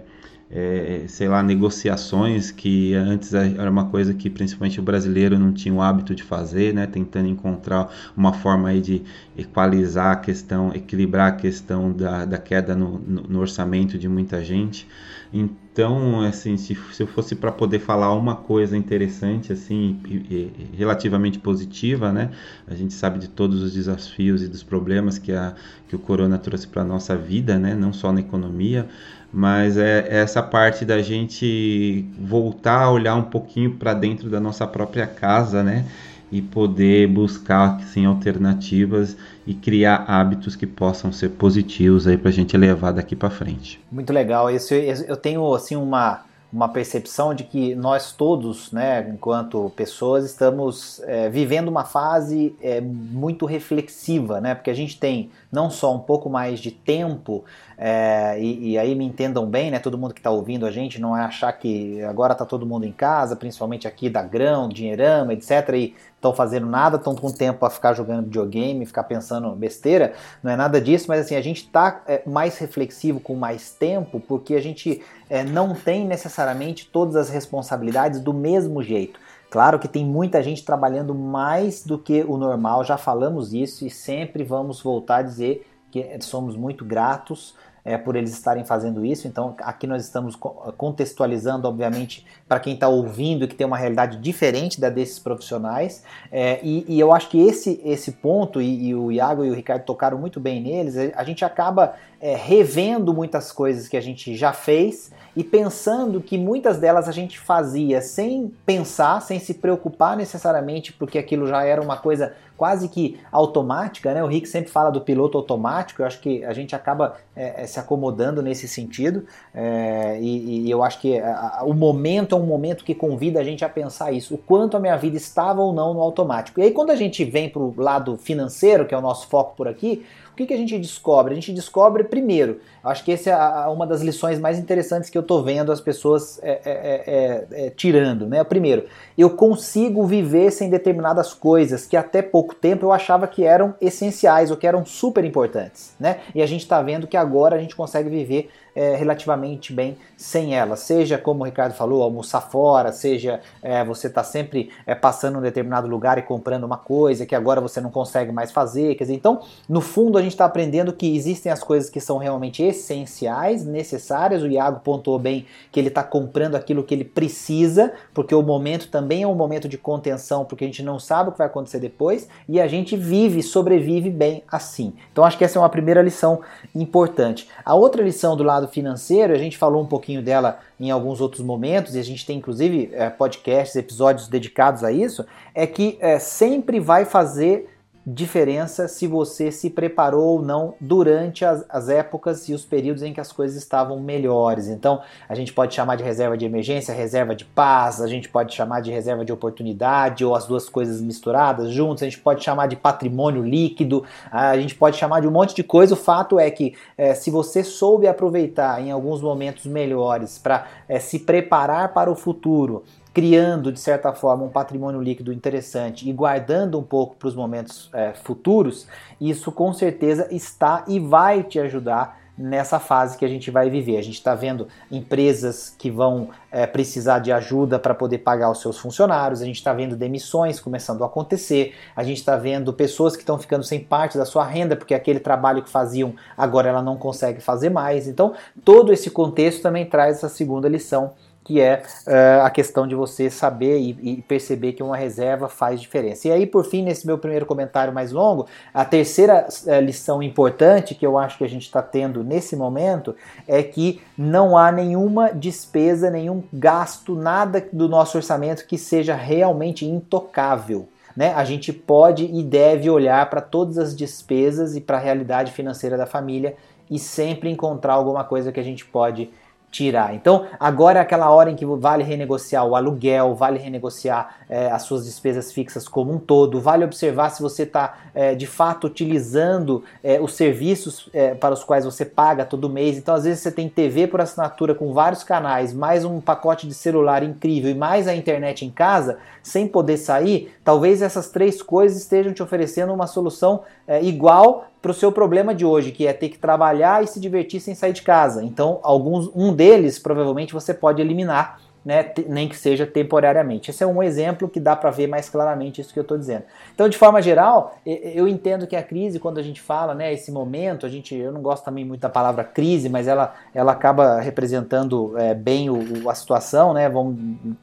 é, 0.55 1.05
sei 1.09 1.29
lá, 1.29 1.43
negociações 1.43 2.51
que 2.51 2.93
antes 2.95 3.33
era 3.33 3.71
uma 3.71 3.87
coisa 3.87 4.13
que 4.13 4.29
principalmente 4.29 4.79
o 4.79 4.83
brasileiro 4.83 5.39
não 5.39 5.51
tinha 5.51 5.73
o 5.73 5.81
hábito 5.81 6.15
de 6.15 6.23
fazer, 6.23 6.75
né? 6.75 6.87
Tentando 6.87 7.27
encontrar 7.27 7.91
uma 8.15 8.35
forma 8.35 8.69
aí 8.69 8.81
de 8.83 9.03
equalizar 9.37 10.13
a 10.13 10.17
questão, 10.17 10.71
equilibrar 10.75 11.29
a 11.29 11.37
questão 11.37 11.91
da, 11.91 12.27
da 12.27 12.37
queda 12.37 12.77
no, 12.77 12.99
no, 12.99 13.23
no 13.23 13.41
orçamento 13.41 13.99
de 13.99 14.07
muita 14.07 14.45
gente. 14.45 14.87
Então, 15.33 16.21
assim, 16.21 16.59
se, 16.59 16.77
se 16.93 17.03
eu 17.03 17.07
fosse 17.07 17.35
para 17.35 17.51
poder 17.51 17.79
falar 17.79 18.15
uma 18.15 18.37
coisa 18.37 18.77
interessante, 18.77 19.51
assim, 19.51 19.99
e, 20.07 20.15
e, 20.15 20.77
relativamente 20.77 21.39
positiva, 21.39 22.13
né? 22.13 22.31
A 22.67 22.75
gente 22.75 22.93
sabe 22.93 23.19
de 23.19 23.29
todos 23.29 23.63
os 23.63 23.73
desafios 23.73 24.43
e 24.43 24.49
dos 24.49 24.63
problemas 24.63 25.17
que, 25.17 25.33
a, 25.33 25.55
que 25.89 25.97
o 25.97 25.99
corona 25.99 26.37
trouxe 26.37 26.69
para 26.69 26.83
a 26.83 26.85
nossa 26.85 27.17
vida, 27.17 27.59
né? 27.59 27.75
Não 27.75 27.95
só 27.95 28.13
na 28.13 28.21
economia, 28.21 28.87
mas 29.33 29.79
é, 29.79 30.07
é 30.09 30.19
essa 30.19 30.43
parte 30.43 30.85
da 30.85 31.01
gente 31.01 32.05
voltar 32.19 32.83
a 32.83 32.91
olhar 32.91 33.15
um 33.15 33.23
pouquinho 33.23 33.73
para 33.73 33.95
dentro 33.95 34.29
da 34.29 34.39
nossa 34.39 34.67
própria 34.67 35.07
casa, 35.07 35.63
né? 35.63 35.87
E 36.31 36.41
poder 36.41 37.09
buscar 37.09 37.77
assim, 37.77 38.05
alternativas 38.05 39.17
e 39.47 39.55
criar 39.55 40.05
hábitos 40.07 40.57
que 40.57 40.67
possam 40.67 41.13
ser 41.13 41.31
positivos 41.31 42.07
aí 42.07 42.17
para 42.17 42.29
a 42.29 42.33
gente 42.33 42.57
levar 42.57 42.93
daqui 42.93 43.15
para 43.15 43.31
frente. 43.31 43.81
Muito 43.91 44.13
legal. 44.13 44.51
Esse, 44.51 44.75
eu 45.07 45.17
tenho 45.17 45.55
assim 45.55 45.77
uma 45.77 46.25
uma 46.53 46.69
percepção 46.69 47.35
de 47.35 47.45
que 47.45 47.75
nós 47.75 48.13
todos, 48.13 48.71
né, 48.73 49.09
enquanto 49.09 49.73
pessoas, 49.75 50.27
estamos 50.27 51.01
é, 51.07 51.31
vivendo 51.31 51.69
uma 51.69 51.85
fase 51.85 52.55
é, 52.61 52.79
muito 52.79 53.47
reflexiva, 53.47 54.39
né, 54.39 54.55
porque 54.55 54.71
a 54.71 54.75
gente 54.75 55.01
tem 55.01 55.31
não 55.53 55.69
só 55.69 55.95
um 55.95 55.99
pouco 55.99 56.31
mais 56.31 56.59
de 56.59 56.71
tempo, 56.71 57.45
é, 57.77 58.41
e, 58.41 58.71
e, 58.71 58.79
aí 58.79 58.95
me 58.95 59.05
entendam 59.05 59.45
bem, 59.45 59.71
né? 59.71 59.79
Todo 59.79 59.99
mundo 59.99 60.15
que 60.15 60.21
está 60.21 60.31
ouvindo 60.31 60.65
a 60.65 60.71
gente 60.71 60.99
não 60.99 61.15
é 61.15 61.21
achar 61.21 61.53
que 61.53 62.03
agora 62.05 62.33
está 62.33 62.47
todo 62.47 62.65
mundo 62.65 62.87
em 62.87 62.93
casa, 62.93 63.37
principalmente 63.37 63.87
aqui 63.87 64.09
da 64.09 64.23
grão, 64.23 64.69
dinheirama, 64.69 65.35
etc. 65.35 65.69
E 65.75 65.95
estão 66.15 66.33
fazendo 66.33 66.67
nada, 66.67 66.97
estão 66.97 67.15
com 67.15 67.31
tempo 67.31 67.59
para 67.59 67.69
ficar 67.69 67.93
jogando 67.93 68.25
videogame, 68.25 68.87
ficar 68.87 69.03
pensando 69.03 69.51
besteira. 69.51 70.15
Não 70.43 70.51
é 70.51 70.57
nada 70.57 70.81
disso, 70.81 71.07
mas 71.09 71.27
assim, 71.27 71.35
a 71.35 71.43
gente 71.43 71.65
está 71.65 72.03
é, 72.07 72.23
mais 72.25 72.57
reflexivo 72.57 73.21
com 73.21 73.35
mais 73.35 73.73
tempo 73.73 74.21
porque 74.21 74.55
a 74.55 74.61
gente 74.63 75.03
é, 75.29 75.45
não 75.45 75.75
tem 75.75 76.07
necessariamente 76.07 76.89
todas 76.91 77.17
as 77.17 77.29
responsabilidades 77.29 78.21
do 78.21 78.33
mesmo 78.33 78.83
jeito. 78.83 79.21
Claro 79.53 79.79
que 79.79 79.87
tem 79.87 80.03
muita 80.03 80.43
gente 80.43 80.65
trabalhando 80.65 81.15
mais 81.15 81.85
do 81.85 81.99
que 81.99 82.25
o 82.25 82.39
normal, 82.39 82.83
já 82.85 82.97
falamos 82.97 83.53
isso 83.53 83.85
e 83.85 83.91
sempre 83.91 84.43
vamos 84.43 84.81
voltar 84.81 85.17
a 85.17 85.23
dizer 85.23 85.71
que 85.91 86.19
somos 86.23 86.57
muito 86.57 86.87
gratos 86.87 87.55
é, 87.85 87.99
por 87.99 88.15
eles 88.15 88.33
estarem 88.33 88.65
fazendo 88.65 89.05
isso. 89.05 89.27
Então, 89.27 89.55
aqui 89.59 89.87
nós 89.87 90.03
estamos 90.05 90.37
contextualizando, 90.37 91.67
obviamente, 91.67 92.25
para 92.49 92.61
quem 92.61 92.75
está 92.75 92.89
ouvindo 92.89 93.45
e 93.45 93.49
que 93.49 93.55
tem 93.55 93.67
uma 93.67 93.77
realidade 93.77 94.19
diferente 94.19 94.81
da 94.81 94.89
desses 94.89 95.19
profissionais. 95.19 96.05
É, 96.31 96.61
e, 96.63 96.85
e, 96.89 97.01
eu 97.01 97.13
acho 97.13 97.29
que 97.29 97.41
esse, 97.41 97.81
esse 97.85 98.13
ponto, 98.13 98.61
e, 98.61 98.89
e, 98.89 98.95
o 98.95 99.11
Iago 99.11 99.45
e 99.45 99.51
o 99.51 99.55
Ricardo 99.55 99.85
tocaram 99.85 100.19
muito 100.19 100.39
bem 100.39 100.63
neles, 100.63 100.97
a 101.15 101.25
gente 101.25 101.45
acaba 101.45 101.95
é, 102.21 102.37
revendo 102.37 103.13
muitas 103.13 103.51
coisas 103.51 103.89
que 103.89 103.97
a 103.97 104.01
gente 104.01 104.37
já 104.37 104.53
fez 104.53 105.11
e 105.35 105.43
pensando 105.43 106.21
que 106.21 106.39
muitas 106.39 106.79
delas 106.79 107.09
a 107.09 107.13
gente 107.13 107.39
fazia 107.39 108.01
sem 108.01 108.53
pensar, 108.65 109.21
sem 109.23 109.41
se 109.41 109.55
preocupar 109.55 110.17
necessariamente, 110.17 110.93
porque 110.93 111.19
aquilo 111.19 111.47
já 111.47 111.65
era 111.65 111.81
uma 111.81 111.97
coisa 111.97 112.35
quase 112.63 112.89
que 112.89 113.19
automática, 113.33 114.15
né? 114.15 114.23
O 114.23 114.29
Rick 114.29 114.49
sempre 114.49 114.71
fala 114.71 114.89
do 114.89 115.01
piloto 115.01 115.37
automático, 115.37 116.01
eu 116.01 116.07
acho 116.07 116.21
que 116.21 116.45
a 116.45 116.53
gente 116.53 116.77
acaba 116.77 117.17
é, 117.35 117.65
é 117.65 117.67
se 117.67 117.81
acomodando 117.81 118.41
nesse 118.41 118.69
sentido, 118.69 119.27
é, 119.53 120.17
e, 120.21 120.67
e, 120.69 120.71
eu 120.71 120.81
acho 120.81 121.01
que 121.01 121.19
a, 121.19 121.59
a, 121.59 121.65
o 121.65 121.75
momento 121.75 122.37
é 122.37 122.39
um 122.39 122.47
momento 122.47 122.85
que 122.85 122.95
convida 122.95 123.41
a 123.41 123.43
gente 123.43 123.65
a 123.65 123.69
pensar 123.69 124.13
isso, 124.13 124.37
o 124.37 124.39
quanto 124.39 124.77
a 124.77 124.81
minha 124.81 124.97
vida 124.97 125.17
estava 125.17 125.61
ou 125.61 125.73
não 125.73 125.93
no 125.93 126.01
automático. 126.01 126.61
E 126.61 126.63
aí 126.63 126.71
quando 126.71 126.91
a 126.91 126.95
gente 126.95 127.25
vem 127.25 127.49
para 127.49 127.61
o 127.61 127.75
lado 127.77 128.17
financeiro, 128.17 128.87
que 128.87 128.95
é 128.95 128.97
o 128.97 129.01
nosso 129.01 129.27
foco 129.27 129.57
por 129.57 129.67
aqui, 129.67 130.07
o 130.33 130.35
que, 130.35 130.47
que 130.47 130.55
a 130.55 130.57
gente 130.57 130.79
descobre? 130.79 131.33
A 131.33 131.35
gente 131.35 131.53
descobre, 131.53 132.05
primeiro, 132.05 132.59
acho 132.83 133.05
que 133.05 133.13
essa 133.13 133.31
é 133.31 133.69
uma 133.69 133.87
das 133.87 134.01
lições 134.01 134.39
mais 134.39 134.59
interessantes 134.59 135.11
que 135.11 135.19
eu 135.19 135.21
estou 135.21 135.43
vendo 135.43 135.71
as 135.71 135.81
pessoas 135.81 136.41
é, 136.43 136.61
é, 136.65 136.71
é, 136.75 137.67
é, 137.67 137.71
tirando. 137.71 138.27
Né? 138.27 138.43
Primeiro, 138.43 138.87
eu 139.17 139.29
consigo 139.29 140.07
viver 140.07 140.51
sem 140.51 140.71
determinadas 140.71 141.35
coisas 141.35 141.85
que 141.85 141.99
até 141.99 142.23
pouco 142.23 142.55
tempo 142.55 142.87
eu 142.87 142.93
achava 142.93 143.27
que 143.27 143.45
eram 143.45 143.75
essenciais 143.79 144.51
ou 144.51 144.57
que 144.57 144.67
eram 144.67 144.87
super 144.87 145.23
importantes. 145.23 145.95
Né? 146.01 146.21
E 146.35 146.41
a 146.41 146.47
gente 146.47 146.63
está 146.63 146.81
vendo 146.81 147.07
que 147.07 147.17
agora 147.17 147.57
a 147.57 147.59
gente 147.59 147.77
consegue 147.77 148.09
viver 148.09 148.49
é, 148.75 148.97
relativamente 148.97 149.73
bem 149.73 149.97
sem 150.17 150.55
ela. 150.55 150.77
Seja, 150.77 151.19
como 151.19 151.43
o 151.43 151.45
Ricardo 151.45 151.75
falou, 151.75 152.03
almoçar 152.03 152.41
fora, 152.41 152.93
seja 152.93 153.41
é, 153.63 153.85
você 153.85 154.07
está 154.07 154.25
sempre 154.25 154.71
é, 154.87 154.95
passando 154.95 155.39
um 155.39 155.43
determinado 155.43 155.87
lugar 155.87 156.19
e 156.19 156.23
comprando 156.23 156.65
uma 156.65 156.77
coisa 156.77 157.27
que 157.27 157.35
agora 157.35 157.61
você 157.61 157.81
não 157.81 157.91
consegue 157.91 158.33
mais 158.33 158.51
fazer. 158.51 158.95
Quer 158.95 159.05
dizer, 159.05 159.15
então, 159.15 159.41
no 159.69 159.81
fundo, 159.81 160.19
a 160.19 160.23
gente 160.23 160.33
está 160.33 160.45
aprendendo 160.45 160.93
que 160.93 161.15
existem 161.15 161.51
as 161.51 161.63
coisas 161.63 161.91
que 161.91 162.01
são 162.01 162.19
realmente 162.19 162.63
essenciais, 162.63 163.65
necessárias. 163.65 164.43
O 164.43 164.47
Iago 164.47 164.81
pontuou 164.81 165.19
bem 165.19 165.47
que 165.71 165.79
ele 165.79 165.89
está 165.89 166.03
comprando 166.03 166.55
aquilo 166.55 166.83
que 166.83 166.95
ele 166.95 167.05
precisa, 167.05 167.93
porque 168.15 168.35
o 168.35 168.43
momento 168.43 168.89
também 168.89 169.23
é 169.23 169.27
um 169.27 169.35
momento 169.35 169.69
de 169.69 169.79
contenção, 169.79 170.45
porque 170.45 170.65
a 170.65 170.67
gente 170.67 170.83
não 170.83 170.99
sabe 170.99 171.29
o 171.29 171.33
que 171.33 171.39
vai 171.39 171.47
acontecer 171.47 171.79
depois 171.79 172.29
e 172.49 172.61
a 172.61 172.67
gente 172.67 172.97
vive, 172.97 173.43
sobrevive 173.43 174.11
bem 174.11 174.43
assim. 174.51 174.95
Então, 175.13 175.25
acho 175.25 175.37
que 175.37 175.45
essa 175.45 175.59
é 175.59 175.61
uma 175.61 175.69
primeira 175.69 176.03
lição 176.03 176.41
importante. 176.75 177.49
A 177.65 177.75
outra 177.75 178.03
lição 178.03 178.37
do 178.37 178.43
lado 178.43 178.62
lado 178.63 178.69
financeiro, 178.69 179.33
a 179.33 179.39
gente 179.39 179.59
falou 179.59 179.83
um 179.83 179.87
pouquinho 179.87 180.23
dela 180.23 180.61
em 180.79 180.91
alguns 180.91 181.21
outros 181.21 181.43
momentos, 181.43 181.95
e 181.95 181.99
a 181.99 182.05
gente 182.05 182.25
tem 182.25 182.39
inclusive 182.39 182.91
é, 182.93 183.11
podcasts, 183.11 183.77
episódios 183.77 184.29
dedicados 184.29 184.85
a 184.85 184.93
isso, 184.93 185.27
é 185.55 185.67
que 185.67 185.99
é, 186.01 186.19
sempre 186.19 186.81
vai 186.81 187.05
fazer 187.05 187.69
diferença 188.05 188.89
se 188.89 189.07
você 189.07 189.53
se 189.53 189.71
preparou 189.71 190.25
ou 190.25 190.43
não 190.43 190.75
durante 190.81 191.45
as, 191.45 191.65
as, 191.69 191.89
épocas 191.89 192.49
e 192.49 192.55
os 192.55 192.65
períodos 192.65 193.03
em 193.03 193.13
que 193.13 193.21
as 193.21 193.31
coisas 193.31 193.57
estavam 193.57 194.01
melhores. 194.01 194.69
Então, 194.69 195.03
a 195.29 195.35
gente 195.35 195.53
pode 195.53 195.75
chamar 195.75 195.97
de 195.97 196.03
reserva 196.03 196.37
de 196.37 196.45
emergência, 196.45 196.93
reserva 196.93 197.35
de 197.35 197.45
paz, 197.45 198.01
a 198.01 198.09
gente 198.09 198.29
pode 198.29 198.55
chamar 198.55 198.81
de 198.81 198.91
reserva 198.91 199.25
de 199.25 199.33
oportunidade 199.33 200.25
ou 200.25 200.35
as 200.35 200.47
duas 200.47 200.69
coisas 200.69 201.01
misturadas 201.01 201.71
juntas, 201.71 202.03
a 202.03 202.07
gente 202.07 202.19
pode 202.19 202.43
chamar 202.43 202.67
de 202.67 202.75
patrimônio 202.75 203.43
líquido, 203.43 204.05
a 204.31 204.57
gente 204.59 204.75
pode 204.75 204.97
chamar 204.97 205.21
de 205.21 205.29
um 205.29 205.31
monte 205.31 205.55
de 205.55 205.63
coisa. 205.63 205.95
O 205.95 205.97
fato 205.97 206.41
é 206.41 206.51
que 206.51 206.75
é, 206.99 207.15
se 207.15 207.31
você 207.31 207.63
soube 207.63 208.09
aproveitar 208.09 208.83
em 208.83 208.91
alguns 208.91 209.21
momentos 209.21 209.67
melhores 209.67 210.39
para 210.39 210.67
é, 210.89 210.99
se 210.99 211.21
preparar 211.21 211.93
para 211.93 212.11
o 212.11 212.17
futuro, 212.17 212.83
criando, 213.13 213.71
de 213.71 213.79
certa 213.79 214.13
forma, 214.13 214.45
um 214.45 214.49
patrimônio 214.49 215.01
líquido 215.01 215.33
interessante 215.33 216.09
e 216.09 216.13
guardando 216.13 216.79
um 216.79 216.83
pouco 216.83 217.17
para 217.17 217.29
os 217.29 217.35
momentos 217.35 217.91
é, 217.93 218.13
futuros, 218.13 218.87
isso 219.21 219.53
com 219.53 219.73
certeza 219.73 220.29
está 220.31 220.85
e 220.89 220.99
vai 220.99 221.43
te 221.43 221.59
ajudar 221.59 222.23
nessa 222.37 222.81
fase 222.81 223.19
que 223.19 223.25
a 223.25 223.29
gente 223.29 223.51
vai 223.51 223.69
viver. 223.69 223.99
A 223.99 224.03
gente 224.03 224.15
está 224.15 224.35
vendo 224.35 224.67
empresas 224.91 225.75
que 225.79 225.91
vão 225.91 226.31
é, 226.51 226.67
precisar 226.67 227.19
de 227.19 227.31
ajuda 227.31 227.79
para 227.79 227.95
poder 227.95 228.19
pagar 228.19 228.51
os 228.51 228.61
seus 228.61 228.79
funcionários, 228.79 229.43
a 229.43 229.45
gente 229.45 229.57
está 229.57 229.73
vendo 229.73 229.95
demissões 229.95 230.59
começando 230.59 231.05
a 231.05 231.07
acontecer, 231.07 231.75
a 231.95 232.03
gente 232.03 232.19
está 232.19 232.37
vendo 232.37 232.73
pessoas 232.73 233.15
que 233.15 233.23
estão 233.23 233.39
ficando 233.39 233.63
sem 233.63 233.81
parte 233.81 234.17
da 234.17 234.25
sua 234.25 234.45
renda 234.45 234.75
porque 234.75 234.95
aquele 234.95 235.21
trabalho 235.21 235.63
que 235.63 235.69
faziam 235.69 236.15
agora 236.37 236.71
ela 236.71 236.83
não 236.83 236.97
consegue 236.97 237.41
fazer 237.41 237.69
mais. 237.69 238.09
Então, 238.09 238.35
todo 238.65 238.93
esse 238.93 239.11
contexto 239.11 239.63
também 239.63 239.85
traz 239.85 240.17
essa 240.17 240.29
segunda 240.31 240.69
lição 240.69 241.13
que 241.45 241.61
é 241.61 241.83
uh, 242.07 242.45
a 242.45 242.51
questão 242.51 242.87
de 242.87 242.95
você 242.95 243.29
saber 243.29 243.79
e, 243.79 243.99
e, 244.03 244.23
perceber 244.23 244.73
que 244.73 244.83
uma 244.83 244.97
reserva 244.97 245.49
faz 245.49 245.81
diferença. 245.81 246.29
E 246.29 246.33
aí, 246.33 246.47
por 246.47 246.65
fim, 246.65 246.83
nesse 246.83 247.07
meu 247.07 247.19
primeiro 247.19 247.47
comentário 247.47 247.93
mais 247.93 248.13
longo, 248.13 248.47
a 248.73 248.85
terceira 248.85 249.47
uh, 249.49 249.81
lição 249.81 250.23
importante 250.23 250.95
que 250.95 251.07
eu 251.07 251.19
acho 251.19 251.39
que 251.39 251.45
a 251.45 251.49
gente 251.49 251.63
está 251.63 251.83
tendo 251.83 252.23
nesse 252.23 252.55
momento 252.55 253.15
é 253.47 253.63
que 253.63 254.01
não 254.17 254.57
há 254.57 254.71
nenhuma 254.71 255.33
despesa, 255.33 256.11
nenhum 256.11 256.45
gasto, 256.53 257.15
nada 257.15 257.67
do 257.73 257.89
nosso 257.89 258.17
orçamento 258.17 258.67
que 258.67 258.79
seja 258.79 259.15
realmente 259.15 259.85
intocável. 259.85 260.89
Né? 261.17 261.35
A 261.35 261.45
gente 261.45 261.73
pode 261.73 262.25
e 262.25 262.43
deve 262.43 262.89
olhar 262.89 263.29
para 263.29 263.41
todas 263.41 263.79
as 263.79 263.95
despesas 263.95 264.77
e 264.77 264.81
para 264.81 264.97
a 264.97 265.01
realidade 265.01 265.53
financeira 265.53 265.97
da 265.97 266.07
família 266.07 266.57
e 266.91 266.99
sempre 266.99 267.51
encontrar 267.51 267.95
alguma 267.95 268.25
coisa 268.25 268.53
que 268.53 268.61
a 268.61 268.63
gente 268.63 268.85
pode 268.85 269.31
tirar. 269.73 270.15
Então, 270.15 270.47
agora 270.61 270.99
é 270.99 271.03
aquela 271.03 271.31
hora 271.31 271.51
em 271.51 271.57
que 271.57 271.65
vale 271.65 272.05
renegociar 272.05 272.65
o 272.67 272.77
aluguel, 272.77 273.35
vale 273.35 273.59
renegociar 273.59 274.37
é, 274.49 274.71
as 274.71 274.83
suas 274.83 275.07
despesas 275.07 275.51
fixas 275.51 275.89
como 275.89 276.13
um 276.13 276.19
todo, 276.19 276.61
vale 276.61 276.85
observar 276.85 277.31
se 277.31 277.41
você 277.41 277.63
está 277.63 277.97
é, 278.15 278.35
de 278.35 278.47
fato 278.47 278.87
utilizando 278.87 279.83
é, 280.05 280.21
os 280.21 280.35
serviços 280.35 281.09
é, 281.15 281.35
para 281.35 281.55
os 281.55 281.65
quais 281.65 281.87
você 281.87 282.05
paga 282.05 282.45
todo 282.45 282.69
mês. 282.69 282.99
Então, 282.99 283.15
às 283.15 283.25
vezes, 283.25 283.41
você 283.41 283.51
tem 283.51 283.67
TV 283.67 284.07
por 284.07 284.21
assinatura 284.21 284.75
com 284.75 284.93
vários 284.93 285.25
canais, 285.25 285.73
mais 285.73 286.05
um 286.05 286.21
pacote 286.21 286.69
de 286.69 286.75
celular 286.75 287.23
incrível 287.23 287.71
e 287.71 287.75
mais 287.75 288.07
a 288.07 288.15
internet 288.15 288.67
em 288.67 288.71
casa, 288.71 289.17
sem 289.43 289.67
poder 289.67 289.97
sair. 289.97 290.55
Talvez 290.63 291.01
essas 291.01 291.31
três 291.31 291.63
coisas 291.63 291.97
estejam 291.97 292.35
te 292.35 292.43
oferecendo 292.43 292.93
uma 292.93 293.07
solução 293.07 293.63
é, 293.89 294.03
igual 294.03 294.67
para 294.83 294.91
o 294.91 294.95
seu 294.95 295.13
problema 295.13 295.55
de 295.55 295.65
hoje, 295.65 295.93
que 295.93 296.07
é 296.07 296.13
ter 296.13 296.29
que 296.29 296.39
trabalhar 296.39 297.05
e 297.05 297.07
se 297.07 297.21
divertir 297.21 297.61
sem 297.61 297.75
sair 297.75 297.93
de 297.93 298.03
casa. 298.03 298.43
Então, 298.43 298.81
alguns, 298.83 299.31
um 299.35 299.55
deles 299.55 299.97
provavelmente 299.99 300.53
você 300.53 300.75
pode 300.75 301.01
eliminar 301.01 301.61
né, 301.85 302.13
nem 302.29 302.49
que 302.49 302.57
seja 302.57 302.87
temporariamente. 302.87 303.71
Esse 303.71 303.83
é 303.83 303.87
um 303.87 304.03
exemplo 304.03 304.49
que 304.49 304.61
dá 304.61 304.77
para 304.77 304.91
ver 304.91 305.09
mais 305.09 305.29
claramente 305.29 305.81
isso 305.81 305.93
que 305.93 305.99
eu 305.99 306.03
estou 306.03 306.17
dizendo. 306.17 306.45
Então, 306.75 306.89
de 306.89 306.97
forma 306.97 307.21
geral, 307.21 307.77
eu 307.85 308.29
entendo 308.29 308.67
que 308.67 308.77
a 308.77 308.83
crise, 308.83 309.19
quando 309.19 309.39
a 309.39 309.43
gente 309.43 309.61
fala, 309.61 309.95
né, 309.95 310.13
esse 310.13 310.31
momento, 310.31 310.87
a 310.87 310.89
gente, 310.89 311.15
eu 311.15 311.33
não 311.33 311.43
gosto 311.43 311.65
também 311.65 311.85
muito 311.85 312.01
da 312.01 312.09
palavra 312.09 312.45
crise, 312.45 312.89
mas 312.89 313.09
ela, 313.09 313.35
ela 313.53 313.73
acaba 313.73 314.21
representando 314.21 315.19
é, 315.19 315.35
bem 315.35 315.71
o, 315.71 316.09
a 316.09 316.15
situação, 316.15 316.73
né, 316.73 316.89
vamos 316.89 317.19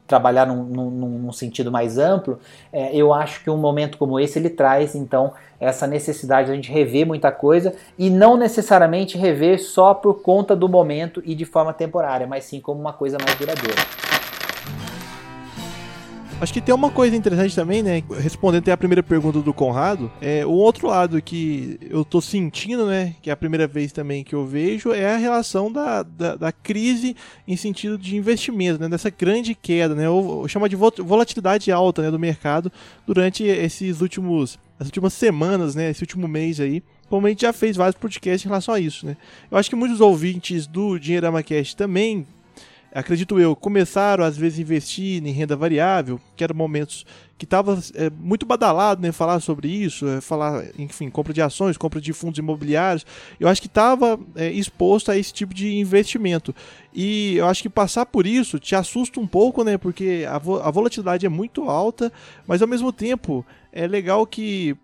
trabalhar 0.06 0.46
num, 0.46 0.64
num, 0.64 0.90
num 0.90 1.32
sentido 1.32 1.72
mais 1.72 1.96
amplo. 1.96 2.38
É, 2.70 2.94
eu 2.94 3.14
acho 3.14 3.42
que 3.42 3.50
um 3.50 3.56
momento 3.56 3.96
como 3.96 4.20
esse 4.20 4.38
ele 4.38 4.50
traz, 4.50 4.94
então, 4.94 5.32
essa 5.60 5.86
necessidade 5.86 6.46
de 6.46 6.52
a 6.52 6.54
gente 6.56 6.72
rever 6.72 7.06
muita 7.06 7.30
coisa 7.30 7.74
e 7.98 8.08
não 8.08 8.36
necessariamente 8.36 9.18
rever 9.18 9.60
só 9.60 9.92
por 9.92 10.22
conta 10.22 10.56
do 10.56 10.68
momento 10.68 11.22
e 11.24 11.34
de 11.34 11.44
forma 11.44 11.72
temporária, 11.72 12.26
mas 12.26 12.44
sim 12.44 12.60
como 12.60 12.80
uma 12.80 12.94
coisa 12.94 13.18
mais 13.22 13.38
duradoura. 13.38 14.19
Acho 16.40 16.54
que 16.54 16.60
tem 16.62 16.74
uma 16.74 16.90
coisa 16.90 17.14
interessante 17.14 17.54
também, 17.54 17.82
né? 17.82 18.02
Respondendo 18.18 18.62
até 18.62 18.72
a 18.72 18.76
primeira 18.76 19.02
pergunta 19.02 19.40
do 19.40 19.52
Conrado, 19.52 20.10
é 20.22 20.44
o 20.46 20.50
outro 20.50 20.88
lado 20.88 21.20
que 21.20 21.78
eu 21.82 22.02
tô 22.02 22.18
sentindo, 22.18 22.86
né? 22.86 23.14
Que 23.20 23.28
é 23.28 23.32
a 23.34 23.36
primeira 23.36 23.66
vez 23.66 23.92
também 23.92 24.24
que 24.24 24.34
eu 24.34 24.46
vejo, 24.46 24.90
é 24.90 25.12
a 25.12 25.18
relação 25.18 25.70
da, 25.70 26.02
da, 26.02 26.36
da 26.36 26.50
crise 26.50 27.14
em 27.46 27.56
sentido 27.56 27.98
de 27.98 28.16
investimento, 28.16 28.80
né? 28.80 28.88
Dessa 28.88 29.10
grande 29.10 29.54
queda, 29.54 29.94
né? 29.94 30.08
Ou, 30.08 30.48
chama 30.48 30.66
de 30.66 30.76
volatilidade 30.76 31.70
alta 31.70 32.00
né, 32.00 32.10
do 32.10 32.18
mercado 32.18 32.72
durante 33.06 33.44
esses 33.44 34.00
últimos, 34.00 34.58
as 34.78 34.86
últimas 34.86 35.12
semanas, 35.12 35.74
né? 35.74 35.90
Esse 35.90 36.02
último 36.02 36.26
mês 36.26 36.58
aí 36.58 36.82
como 37.10 37.26
a 37.26 37.30
gente 37.30 37.42
já 37.42 37.52
fez 37.52 37.76
vários 37.76 37.96
podcasts 37.96 38.46
em 38.46 38.48
relação 38.48 38.72
a 38.72 38.78
isso, 38.78 39.04
né? 39.04 39.16
Eu 39.50 39.58
acho 39.58 39.68
que 39.68 39.74
muitos 39.74 40.00
ouvintes 40.00 40.66
do 40.66 40.96
Dinheirama 40.96 41.42
Cash 41.42 41.74
também 41.74 42.24
acredito 42.92 43.38
eu, 43.38 43.54
começaram 43.54 44.24
às 44.24 44.36
vezes 44.36 44.58
a 44.58 44.62
investir 44.62 45.24
em 45.24 45.30
renda 45.30 45.56
variável, 45.56 46.20
que 46.36 46.44
eram 46.44 46.56
momentos 46.56 47.04
que 47.38 47.46
estava 47.46 47.80
é, 47.94 48.10
muito 48.10 48.44
badalado, 48.44 49.00
né, 49.00 49.12
falar 49.12 49.40
sobre 49.40 49.66
isso, 49.68 50.06
é, 50.06 50.20
falar, 50.20 50.62
enfim, 50.78 51.08
compra 51.08 51.32
de 51.32 51.40
ações, 51.40 51.78
compra 51.78 51.98
de 51.98 52.12
fundos 52.12 52.38
imobiliários. 52.38 53.06
Eu 53.38 53.48
acho 53.48 53.62
que 53.62 53.66
estava 53.66 54.20
é, 54.36 54.50
exposto 54.50 55.10
a 55.10 55.16
esse 55.16 55.32
tipo 55.32 55.54
de 55.54 55.78
investimento. 55.78 56.54
E 56.92 57.36
eu 57.36 57.46
acho 57.46 57.62
que 57.62 57.70
passar 57.70 58.04
por 58.04 58.26
isso 58.26 58.58
te 58.58 58.74
assusta 58.74 59.18
um 59.18 59.26
pouco, 59.26 59.64
né, 59.64 59.78
porque 59.78 60.26
a, 60.28 60.36
vo 60.36 60.58
a 60.58 60.70
volatilidade 60.70 61.24
é 61.24 61.30
muito 61.30 61.70
alta, 61.70 62.12
mas 62.46 62.60
ao 62.60 62.68
mesmo 62.68 62.92
tempo 62.92 63.44
é 63.72 63.86
legal 63.86 64.26
que 64.26 64.76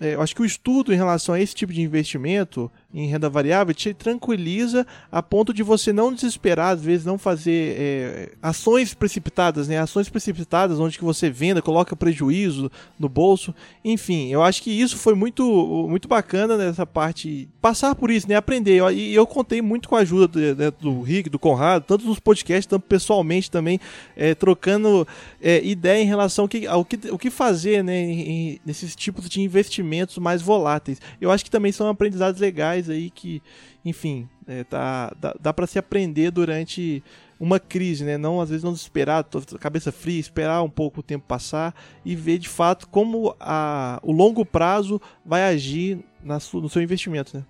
é, 0.00 0.14
eu 0.14 0.22
acho 0.22 0.34
que 0.34 0.40
o 0.40 0.46
estudo 0.46 0.94
em 0.94 0.96
relação 0.96 1.34
a 1.34 1.40
esse 1.40 1.54
tipo 1.54 1.72
de 1.72 1.82
investimento 1.82 2.72
em 2.92 3.06
renda 3.06 3.28
variável 3.28 3.72
te 3.72 3.94
tranquiliza 3.94 4.86
a 5.12 5.22
ponto 5.22 5.54
de 5.54 5.62
você 5.62 5.92
não 5.92 6.12
desesperar, 6.12 6.70
às 6.70 6.82
vezes 6.82 7.06
não 7.06 7.16
fazer 7.16 7.76
é, 7.78 8.32
ações 8.42 8.94
precipitadas, 8.94 9.68
né? 9.68 9.78
Ações 9.78 10.08
precipitadas 10.08 10.80
onde 10.80 10.98
que 10.98 11.04
você 11.04 11.30
venda, 11.30 11.62
coloca 11.62 11.94
prejuízo 11.94 12.70
no 12.98 13.08
bolso. 13.08 13.54
Enfim, 13.84 14.28
eu 14.28 14.42
acho 14.42 14.62
que 14.62 14.70
isso 14.70 14.96
foi 14.96 15.14
muito, 15.14 15.86
muito 15.88 16.08
bacana 16.08 16.56
nessa 16.56 16.84
parte, 16.84 17.48
passar 17.60 17.94
por 17.94 18.10
isso, 18.10 18.28
né? 18.28 18.34
Aprender. 18.34 18.82
E 18.92 19.14
eu, 19.14 19.26
contei 19.26 19.62
muito 19.62 19.88
com 19.88 19.94
a 19.94 20.00
ajuda 20.00 20.26
do, 20.26 20.40
né, 20.40 20.72
do 20.80 21.00
Rick, 21.02 21.30
do 21.30 21.38
Conrado, 21.38 21.84
tanto 21.86 22.04
nos 22.04 22.18
podcasts, 22.18 22.66
tanto 22.66 22.86
pessoalmente 22.86 23.50
também, 23.50 23.78
é, 24.16 24.34
trocando 24.34 25.06
é, 25.40 25.64
ideia 25.64 26.02
em 26.02 26.06
relação 26.06 26.44
ao 26.44 26.48
que, 26.48 26.66
ao 26.66 26.84
que, 26.84 26.98
o 27.10 27.18
que 27.18 27.30
fazer, 27.30 27.84
né? 27.84 28.00
Em, 28.00 28.60
nesses 28.66 28.96
tipos 28.96 29.28
de 29.28 29.40
investimentos 29.40 30.18
mais 30.18 30.42
voláteis. 30.42 31.00
Eu 31.20 31.30
acho 31.30 31.44
que 31.44 31.50
também 31.50 31.70
são 31.70 31.88
aprendizados 31.88 32.40
legais 32.40 32.79
aí 32.88 33.10
que, 33.10 33.42
enfim, 33.84 34.28
é, 34.46 34.64
tá, 34.64 35.12
dá, 35.20 35.34
dá 35.38 35.52
para 35.52 35.66
se 35.66 35.78
aprender 35.78 36.30
durante 36.30 37.02
uma 37.38 37.58
crise, 37.58 38.04
né? 38.04 38.18
Não, 38.18 38.40
às 38.40 38.50
vezes 38.50 38.62
não 38.62 38.72
esperar, 38.72 39.24
cabeça 39.58 39.90
fria, 39.90 40.20
esperar 40.20 40.62
um 40.62 40.68
pouco 40.68 41.00
o 41.00 41.02
tempo 41.02 41.24
passar 41.26 41.74
e 42.04 42.14
ver 42.14 42.38
de 42.38 42.48
fato 42.48 42.86
como 42.88 43.34
a, 43.40 43.98
o 44.02 44.12
longo 44.12 44.44
prazo 44.44 45.00
vai 45.24 45.44
agir 45.44 46.04
na 46.22 46.38
no 46.52 46.68
seu 46.68 46.82
investimento, 46.82 47.36
né? 47.36 47.44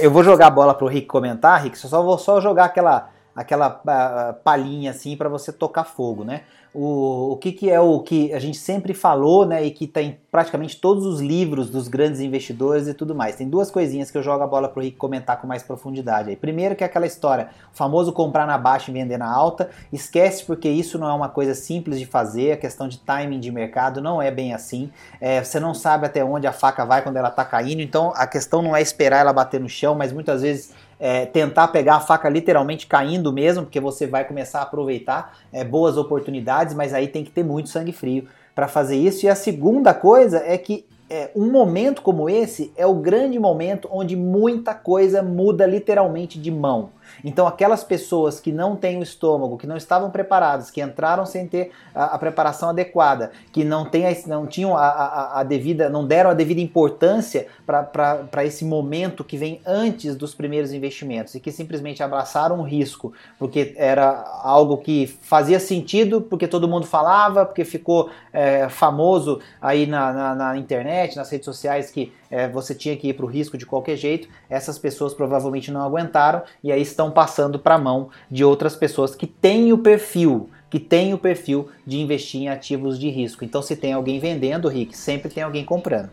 Eu 0.00 0.10
vou 0.10 0.24
jogar 0.24 0.48
a 0.48 0.50
bola 0.50 0.74
pro 0.74 0.88
Rick 0.88 1.06
comentar, 1.06 1.62
Rick, 1.62 1.78
só 1.78 2.02
vou 2.02 2.18
só 2.18 2.40
jogar 2.40 2.64
aquela 2.64 3.10
aquela 3.36 3.68
uh, 3.68 4.42
palhinha 4.42 4.90
assim 4.90 5.16
para 5.16 5.28
você 5.28 5.52
tocar 5.52 5.84
fogo, 5.84 6.24
né? 6.24 6.42
o, 6.78 7.32
o 7.32 7.36
que, 7.38 7.52
que 7.52 7.70
é 7.70 7.80
o 7.80 8.00
que 8.00 8.34
a 8.34 8.38
gente 8.38 8.58
sempre 8.58 8.92
falou, 8.92 9.46
né, 9.46 9.64
e 9.64 9.70
que 9.70 9.86
tem 9.86 10.12
tá 10.12 10.18
praticamente 10.30 10.78
todos 10.78 11.06
os 11.06 11.22
livros 11.22 11.70
dos 11.70 11.88
grandes 11.88 12.20
investidores 12.20 12.86
e 12.86 12.92
tudo 12.92 13.14
mais. 13.14 13.34
Tem 13.34 13.48
duas 13.48 13.70
coisinhas 13.70 14.10
que 14.10 14.18
eu 14.18 14.22
jogo 14.22 14.44
a 14.44 14.46
bola 14.46 14.68
pro 14.68 14.82
Rick 14.82 14.98
comentar 14.98 15.40
com 15.40 15.46
mais 15.46 15.62
profundidade. 15.62 16.28
Aí. 16.28 16.36
Primeiro 16.36 16.76
que 16.76 16.84
é 16.84 16.86
aquela 16.86 17.06
história, 17.06 17.48
o 17.72 17.76
famoso 17.76 18.12
comprar 18.12 18.46
na 18.46 18.58
baixa 18.58 18.90
e 18.90 18.94
vender 18.94 19.16
na 19.16 19.32
alta. 19.32 19.70
Esquece 19.90 20.44
porque 20.44 20.68
isso 20.68 20.98
não 20.98 21.08
é 21.08 21.14
uma 21.14 21.30
coisa 21.30 21.54
simples 21.54 21.98
de 21.98 22.04
fazer, 22.04 22.52
a 22.52 22.56
questão 22.58 22.86
de 22.86 22.98
timing 22.98 23.40
de 23.40 23.50
mercado 23.50 24.02
não 24.02 24.20
é 24.20 24.30
bem 24.30 24.52
assim. 24.52 24.90
É, 25.18 25.42
você 25.42 25.58
não 25.58 25.72
sabe 25.72 26.04
até 26.04 26.22
onde 26.22 26.46
a 26.46 26.52
faca 26.52 26.84
vai 26.84 27.00
quando 27.00 27.16
ela 27.16 27.30
está 27.30 27.46
caindo, 27.46 27.80
então 27.80 28.12
a 28.14 28.26
questão 28.26 28.60
não 28.60 28.76
é 28.76 28.82
esperar 28.82 29.20
ela 29.20 29.32
bater 29.32 29.58
no 29.58 29.68
chão, 29.70 29.94
mas 29.94 30.12
muitas 30.12 30.42
vezes 30.42 30.74
é, 30.98 31.26
tentar 31.26 31.68
pegar 31.68 31.96
a 31.96 32.00
faca 32.00 32.28
literalmente 32.28 32.86
caindo 32.86 33.32
mesmo, 33.32 33.64
porque 33.64 33.80
você 33.80 34.06
vai 34.06 34.24
começar 34.24 34.60
a 34.60 34.62
aproveitar 34.62 35.38
é, 35.52 35.62
boas 35.64 35.96
oportunidades, 35.96 36.74
mas 36.74 36.94
aí 36.94 37.08
tem 37.08 37.24
que 37.24 37.30
ter 37.30 37.44
muito 37.44 37.68
sangue 37.68 37.92
frio 37.92 38.26
para 38.54 38.68
fazer 38.68 38.96
isso. 38.96 39.26
E 39.26 39.28
a 39.28 39.34
segunda 39.34 39.92
coisa 39.92 40.38
é 40.38 40.56
que 40.56 40.86
é, 41.08 41.30
um 41.36 41.50
momento 41.50 42.02
como 42.02 42.28
esse 42.28 42.72
é 42.76 42.86
o 42.86 42.94
grande 42.94 43.38
momento 43.38 43.88
onde 43.92 44.16
muita 44.16 44.74
coisa 44.74 45.22
muda 45.22 45.66
literalmente 45.66 46.38
de 46.38 46.50
mão. 46.50 46.90
Então, 47.24 47.46
aquelas 47.46 47.82
pessoas 47.82 48.40
que 48.40 48.52
não 48.52 48.76
têm 48.76 48.98
o 48.98 49.02
estômago, 49.02 49.56
que 49.56 49.66
não 49.66 49.76
estavam 49.76 50.10
preparadas, 50.10 50.70
que 50.70 50.80
entraram 50.80 51.26
sem 51.26 51.46
ter 51.46 51.70
a, 51.94 52.14
a 52.14 52.18
preparação 52.18 52.68
adequada, 52.68 53.32
que 53.52 53.64
não, 53.64 53.84
tem 53.84 54.06
a, 54.06 54.14
não 54.26 54.46
tinham 54.46 54.76
a, 54.76 54.86
a, 54.86 55.40
a, 55.40 55.42
devida, 55.42 55.88
não 55.88 56.06
deram 56.06 56.30
a 56.30 56.34
devida 56.34 56.60
importância 56.60 57.46
para 57.64 58.44
esse 58.44 58.64
momento 58.64 59.24
que 59.24 59.36
vem 59.36 59.60
antes 59.66 60.16
dos 60.16 60.34
primeiros 60.34 60.72
investimentos 60.72 61.34
e 61.34 61.40
que 61.40 61.50
simplesmente 61.50 62.02
abraçaram 62.02 62.60
o 62.60 62.62
risco 62.62 63.12
porque 63.38 63.74
era 63.76 64.24
algo 64.42 64.78
que 64.78 65.06
fazia 65.06 65.60
sentido, 65.60 66.20
porque 66.20 66.46
todo 66.46 66.68
mundo 66.68 66.86
falava, 66.86 67.44
porque 67.44 67.64
ficou 67.64 68.10
é, 68.32 68.68
famoso 68.68 69.40
aí 69.60 69.86
na, 69.86 70.12
na, 70.12 70.34
na 70.34 70.56
internet, 70.56 71.16
nas 71.16 71.30
redes 71.30 71.44
sociais 71.44 71.90
que 71.90 72.12
é, 72.30 72.48
você 72.48 72.74
tinha 72.74 72.96
que 72.96 73.08
ir 73.08 73.14
para 73.14 73.24
o 73.24 73.28
risco 73.28 73.56
de 73.56 73.66
qualquer 73.66 73.96
jeito. 73.96 74.28
Essas 74.48 74.78
pessoas 74.78 75.14
provavelmente 75.14 75.70
não 75.70 75.82
aguentaram 75.82 76.42
e 76.62 76.72
aí 76.72 76.82
estão 76.82 77.10
passando 77.10 77.58
para 77.58 77.74
a 77.74 77.78
mão 77.78 78.10
de 78.30 78.44
outras 78.44 78.76
pessoas 78.76 79.14
que 79.14 79.26
têm 79.26 79.72
o 79.72 79.78
perfil, 79.78 80.50
que 80.70 80.80
têm 80.80 81.14
o 81.14 81.18
perfil 81.18 81.68
de 81.86 81.98
investir 81.98 82.42
em 82.42 82.48
ativos 82.48 82.98
de 82.98 83.08
risco. 83.08 83.44
Então, 83.44 83.62
se 83.62 83.76
tem 83.76 83.92
alguém 83.92 84.18
vendendo, 84.18 84.68
Rick, 84.68 84.96
sempre 84.96 85.30
tem 85.30 85.42
alguém 85.42 85.64
comprando. 85.64 86.10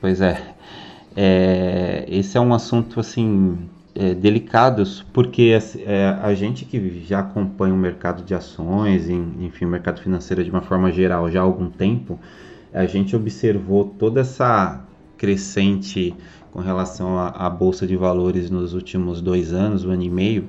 Pois 0.00 0.20
é. 0.20 0.40
é 1.16 2.04
esse 2.08 2.36
é 2.36 2.40
um 2.40 2.54
assunto 2.54 3.00
assim 3.00 3.68
é, 3.94 4.14
delicado, 4.14 4.82
porque 5.12 5.56
é, 5.84 6.16
a 6.22 6.32
gente 6.34 6.64
que 6.64 7.04
já 7.06 7.20
acompanha 7.20 7.74
o 7.74 7.76
mercado 7.76 8.22
de 8.22 8.34
ações, 8.34 9.08
enfim, 9.08 9.64
o 9.64 9.68
mercado 9.68 10.00
financeiro 10.00 10.42
de 10.42 10.50
uma 10.50 10.62
forma 10.62 10.90
geral 10.90 11.30
já 11.30 11.40
há 11.40 11.42
algum 11.42 11.68
tempo, 11.68 12.18
a 12.72 12.86
gente 12.86 13.16
observou 13.16 13.84
toda 13.84 14.20
essa 14.20 14.80
crescente 15.20 16.14
com 16.50 16.60
relação 16.60 17.18
à, 17.18 17.50
bolsa 17.50 17.86
de 17.86 17.94
valores 17.94 18.50
nos 18.50 18.72
últimos 18.72 19.20
dois 19.20 19.52
anos, 19.52 19.84
um 19.84 19.90
ano 19.90 20.02
e 20.02 20.08
meio, 20.08 20.48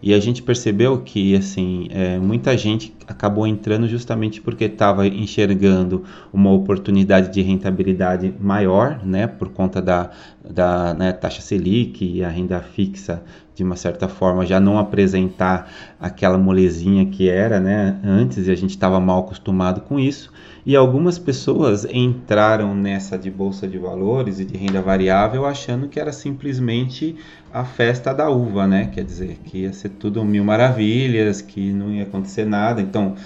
e 0.00 0.14
a 0.14 0.20
gente 0.20 0.40
percebeu 0.44 1.00
que 1.00 1.34
assim 1.34 1.88
é, 1.90 2.20
muita 2.20 2.56
gente 2.56 2.94
acabou 3.06 3.48
entrando 3.48 3.88
justamente 3.88 4.40
porque 4.40 4.64
estava 4.64 5.08
enxergando 5.08 6.04
uma 6.32 6.52
oportunidade 6.52 7.32
de 7.32 7.42
rentabilidade 7.42 8.32
maior, 8.38 9.04
né, 9.04 9.26
por 9.26 9.48
conta 9.48 9.82
da, 9.82 10.10
da 10.48 10.94
né, 10.94 11.12
taxa 11.12 11.42
Selic 11.42 12.04
e 12.04 12.22
a 12.22 12.28
renda 12.28 12.60
fixa 12.60 13.24
de 13.54 13.62
uma 13.62 13.76
certa 13.76 14.08
forma 14.08 14.46
já 14.46 14.58
não 14.58 14.78
apresentar 14.78 15.70
aquela 16.00 16.38
molezinha 16.38 17.06
que 17.06 17.28
era, 17.28 17.60
né, 17.60 17.98
antes 18.02 18.46
e 18.46 18.50
a 18.50 18.54
gente 18.54 18.70
estava 18.70 18.98
mal 18.98 19.20
acostumado 19.20 19.82
com 19.82 19.98
isso. 19.98 20.32
E 20.64 20.76
algumas 20.76 21.18
pessoas 21.18 21.84
entraram 21.84 22.74
nessa 22.74 23.18
de 23.18 23.30
bolsa 23.30 23.66
de 23.66 23.78
valores 23.78 24.38
e 24.38 24.44
de 24.44 24.56
renda 24.56 24.80
variável 24.80 25.44
achando 25.44 25.88
que 25.88 25.98
era 25.98 26.12
simplesmente 26.12 27.16
a 27.52 27.64
festa 27.64 28.14
da 28.14 28.30
uva, 28.30 28.66
né? 28.66 28.86
Quer 28.94 29.04
dizer, 29.04 29.38
que 29.44 29.58
ia 29.58 29.72
ser 29.72 29.88
tudo 29.90 30.24
mil 30.24 30.44
maravilhas, 30.44 31.42
que 31.42 31.72
não 31.72 31.90
ia 31.90 32.04
acontecer 32.04 32.46
nada. 32.46 32.80
Então, 32.80 33.16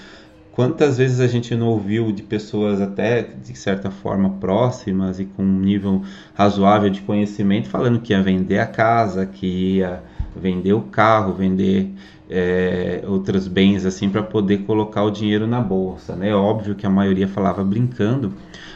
quantas 0.51 0.97
vezes 0.97 1.21
a 1.21 1.27
gente 1.27 1.55
não 1.55 1.69
ouviu 1.69 2.11
de 2.11 2.23
pessoas 2.23 2.81
até 2.81 3.23
de 3.23 3.55
certa 3.55 3.91
forma 3.91 4.31
próximas 4.41 5.21
e 5.21 5.27
com 5.27 5.43
um 5.43 5.61
nível 5.61 6.01
razoável 6.33 6.89
de 6.89 7.03
conhecimento 7.03 7.69
falando 7.69 8.01
que 8.01 8.15
ia 8.15 8.23
vender 8.23 8.61
a 8.61 8.67
casa, 8.67 9.27
que 9.27 9.77
ia 9.77 10.03
vender 10.41 10.73
o 10.73 10.83
carro, 10.83 11.33
vender 11.33 11.91
é, 12.29 13.03
outros 13.07 13.47
bens 13.47 13.87
assim 13.87 14.11
para 14.11 14.23
poder 14.23 14.59
colocar 14.59 15.03
o 15.05 15.11
dinheiro 15.11 15.47
na 15.47 15.61
bolsa, 15.61 16.17
né? 16.17 16.35
Óbvio 16.35 16.75
que 16.75 16.87
a 16.87 16.91
maioria 16.91 17.29
falava 17.29 17.63
brincando, 17.65 18.33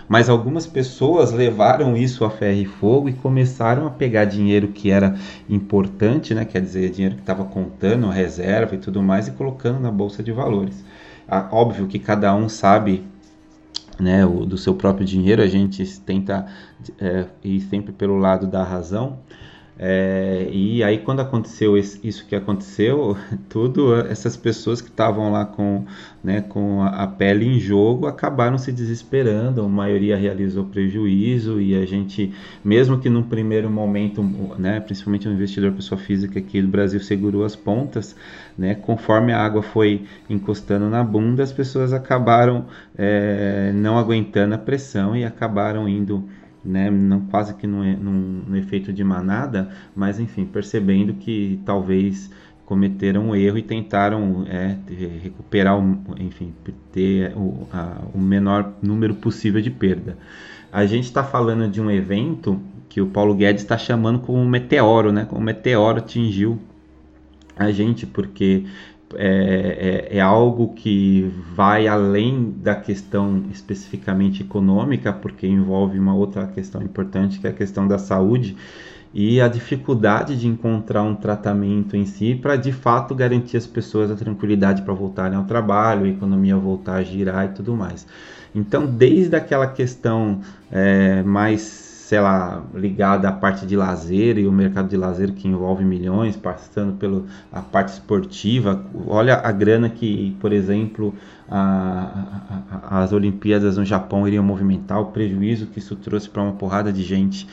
mas 0.09 0.29
algumas 0.29 0.67
pessoas 0.67 1.33
levaram 1.33 1.97
isso 1.97 2.25
a 2.25 2.31
ferro 2.31 2.61
e 2.61 2.65
fogo 2.65 3.09
e 3.09 3.13
começaram 3.13 3.87
a 3.87 3.91
pegar 3.91 4.25
dinheiro 4.25 4.69
que 4.69 4.91
era 4.91 5.17
importante, 5.49 6.35
né? 6.35 6.45
Quer 6.45 6.63
dizer, 6.63 6.91
dinheiro 6.91 7.17
que 7.17 7.23
estava 7.23 7.45
contando, 7.45 8.09
reserva 8.09 8.75
e 8.75 8.79
tudo 8.79 9.03
mais 9.03 9.29
e 9.29 9.33
colocando 9.33 9.81
na 9.81 9.91
bolsa 9.91 10.23
de 10.23 10.33
valores. 10.33 10.85
Ah, 11.29 11.49
óbvio 11.53 11.87
que 11.87 11.99
cada 11.99 12.35
um 12.35 12.49
sabe 12.49 13.05
né, 14.01 14.25
o, 14.25 14.47
do 14.47 14.57
seu 14.57 14.75
próprio 14.75 15.07
dinheiro, 15.07 15.43
a 15.43 15.47
gente 15.47 15.85
tenta 16.01 16.47
é, 16.99 17.27
ir 17.45 17.61
sempre 17.61 17.93
pelo 17.93 18.17
lado 18.17 18.47
da 18.47 18.65
razão, 18.65 19.19
É, 19.83 20.47
e 20.53 20.85
aí 20.85 20.99
quando 20.99 21.21
aconteceu 21.21 21.75
isso 21.75 22.27
que 22.27 22.37
aconteceu, 22.37 23.17
tudo 23.49 23.95
essas 23.97 24.37
pessoas 24.37 24.83
que 24.83 24.91
estavam 24.91 25.33
lá 25.33 25.47
com, 25.47 25.87
né, 26.23 26.43
com 26.43 26.83
a, 26.83 27.07
pele 27.07 27.47
em 27.47 27.59
jogo 27.59 28.07
acabaram 28.07 28.59
se 28.59 28.71
desesperando. 28.73 29.63
A 29.63 29.69
maioria 29.69 30.19
realizou 30.19 30.67
prejuízo 30.67 31.59
e 31.63 31.75
a 31.75 31.87
gente, 31.87 32.31
mesmo 32.63 32.99
que 32.99 33.09
num 33.09 33.23
primeiro 33.23 33.71
momento, 33.71 34.23
né, 34.59 34.81
principalmente 34.81 35.27
o 35.27 35.33
investidor 35.33 35.73
pessoa 35.73 35.99
física 35.99 36.39
aqui 36.39 36.61
do 36.61 36.69
Brasil 36.69 37.01
segurou 37.01 37.43
as 37.43 37.57
pontas, 37.57 38.15
né, 38.59 38.75
conforme 38.75 39.33
a 39.33 39.39
água 39.43 39.63
foi 39.63 40.05
encostando 40.29 40.91
na 40.91 41.03
bunda, 41.03 41.43
as 41.43 41.53
pessoas 41.53 41.95
acabaram 41.95 42.67
é, 42.99 43.73
não 43.75 43.97
aguentando 43.97 44.55
a 44.55 44.59
pressão 44.59 45.17
e 45.17 45.25
acabaram 45.25 45.89
indo 45.89 46.29
né, 46.65 46.91
não, 46.91 47.21
quase 47.21 47.55
que 47.55 47.67
no, 47.67 47.83
no, 47.97 48.13
no, 48.49 48.57
efeito 48.57 48.93
de 48.93 49.03
manada, 49.03 49.71
mas 49.95 50.21
enfim, 50.21 50.45
percebendo 50.45 51.15
que 51.15 51.61
talvez 51.65 52.31
cometeram 52.67 53.31
um 53.31 53.35
erro 53.35 53.59
e 53.59 53.63
tentaram 53.63 54.45
é, 54.47 54.77
recuperar, 55.23 55.79
o, 55.79 55.99
enfim, 56.19 56.55
ter 56.93 57.33
o, 57.37 57.67
a, 57.73 58.01
o 58.15 58.19
menor 58.19 58.75
número 58.81 59.15
possível 59.15 59.61
de 59.61 59.71
perda. 59.71 60.17
A 60.73 60.87
gente 60.87 61.05
está 61.05 61.25
falando 61.25 61.69
de 61.69 61.81
um 61.81 61.91
evento 61.91 62.61
que 62.89 63.01
o 63.01 63.07
Paulo 63.07 63.35
Guedes 63.35 63.63
está 63.63 63.77
chamando 63.77 64.21
como 64.21 64.39
um 64.39 64.49
meteoro, 64.49 65.11
né? 65.11 65.25
Como 65.25 65.41
um 65.41 65.45
meteoro 65.45 65.99
atingiu 65.99 66.61
a 67.57 67.71
gente, 67.71 68.07
porque 68.07 68.65
é, 69.17 70.09
é, 70.13 70.19
é, 70.19 70.21
algo 70.21 70.73
que 70.75 71.33
vai 71.55 71.89
além 71.89 72.55
da 72.59 72.75
questão 72.75 73.45
especificamente 73.51 74.43
econômica, 74.43 75.13
porque 75.13 75.47
envolve 75.47 75.99
uma 75.99 76.15
outra 76.15 76.47
questão 76.47 76.81
importante, 76.83 77.41
que 77.41 77.47
é 77.47 77.51
a 77.51 77.53
questão 77.53 77.89
da 77.89 77.99
saúde 77.99 78.57
e 79.13 79.41
a 79.41 79.49
dificuldade 79.49 80.39
de 80.39 80.47
encontrar 80.47 81.03
um 81.03 81.17
tratamento 81.17 81.97
em 81.97 82.07
si 82.07 82.37
para 82.37 82.55
de 82.55 82.71
fato 82.71 83.13
garantir 83.13 83.57
às 83.57 83.67
pessoas 83.67 84.11
a 84.11 84.15
tranquilidade 84.15 84.83
para 84.83 84.95
voltarem 84.95 85.37
ao 85.37 85.45
trabalho, 85.45 86.05
a 86.05 86.09
economia 86.09 86.57
voltar 86.57 86.95
a 86.95 87.03
girar 87.03 87.47
e 87.47 87.49
tudo 87.49 87.75
mais. 87.75 88.07
Então, 88.55 88.87
desde 88.87 89.35
aquela 89.35 89.67
questão 89.67 90.41
é, 90.71 91.23
mais 91.25 91.90
sei 92.11 92.19
lá, 92.19 92.65
ligada 92.75 93.29
à 93.29 93.33
parte 93.33 93.65
de 93.65 93.77
lazer 93.77 94.37
e 94.37 94.45
o 94.45 94.51
mercado 94.51 94.89
de 94.89 94.97
lazer 94.97 95.33
que 95.33 95.47
envolve 95.47 95.85
milhões, 95.85 96.35
passando 96.35 96.95
pela 96.95 97.23
parte 97.71 97.93
esportiva. 97.93 98.85
Olha 99.07 99.37
a 99.37 99.53
grana 99.53 99.89
que, 99.89 100.37
por 100.41 100.53
exemplo, 100.53 101.15
a, 101.49 102.27
a, 102.83 103.05
as 103.05 103.13
Olimpíadas 103.13 103.77
no 103.77 103.85
Japão 103.85 104.27
iriam 104.27 104.43
movimentar, 104.43 105.01
o 105.01 105.13
prejuízo 105.13 105.69
que 105.69 105.79
isso 105.79 105.95
trouxe 105.95 106.29
para 106.29 106.43
uma 106.43 106.55
porrada 106.55 106.93
de 106.93 107.05
gente. 107.05 107.47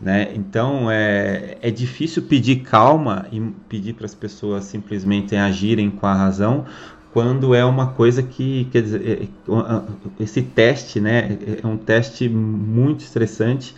Né? 0.00 0.32
Então 0.34 0.90
é, 0.90 1.56
é 1.62 1.70
difícil 1.70 2.24
pedir 2.24 2.62
calma 2.62 3.26
e 3.30 3.40
pedir 3.68 3.92
para 3.92 4.06
as 4.06 4.14
pessoas 4.14 4.64
simplesmente 4.64 5.36
agirem 5.36 5.88
com 5.88 6.08
a 6.08 6.14
razão, 6.14 6.64
quando 7.12 7.54
é 7.54 7.64
uma 7.64 7.92
coisa 7.92 8.24
que, 8.24 8.66
quer 8.72 8.82
dizer, 8.82 9.02
é, 9.06 9.22
é, 9.22 9.82
esse 10.18 10.42
teste, 10.42 11.00
né, 11.00 11.38
é 11.62 11.64
um 11.64 11.76
teste 11.76 12.28
muito 12.28 13.02
estressante 13.04 13.72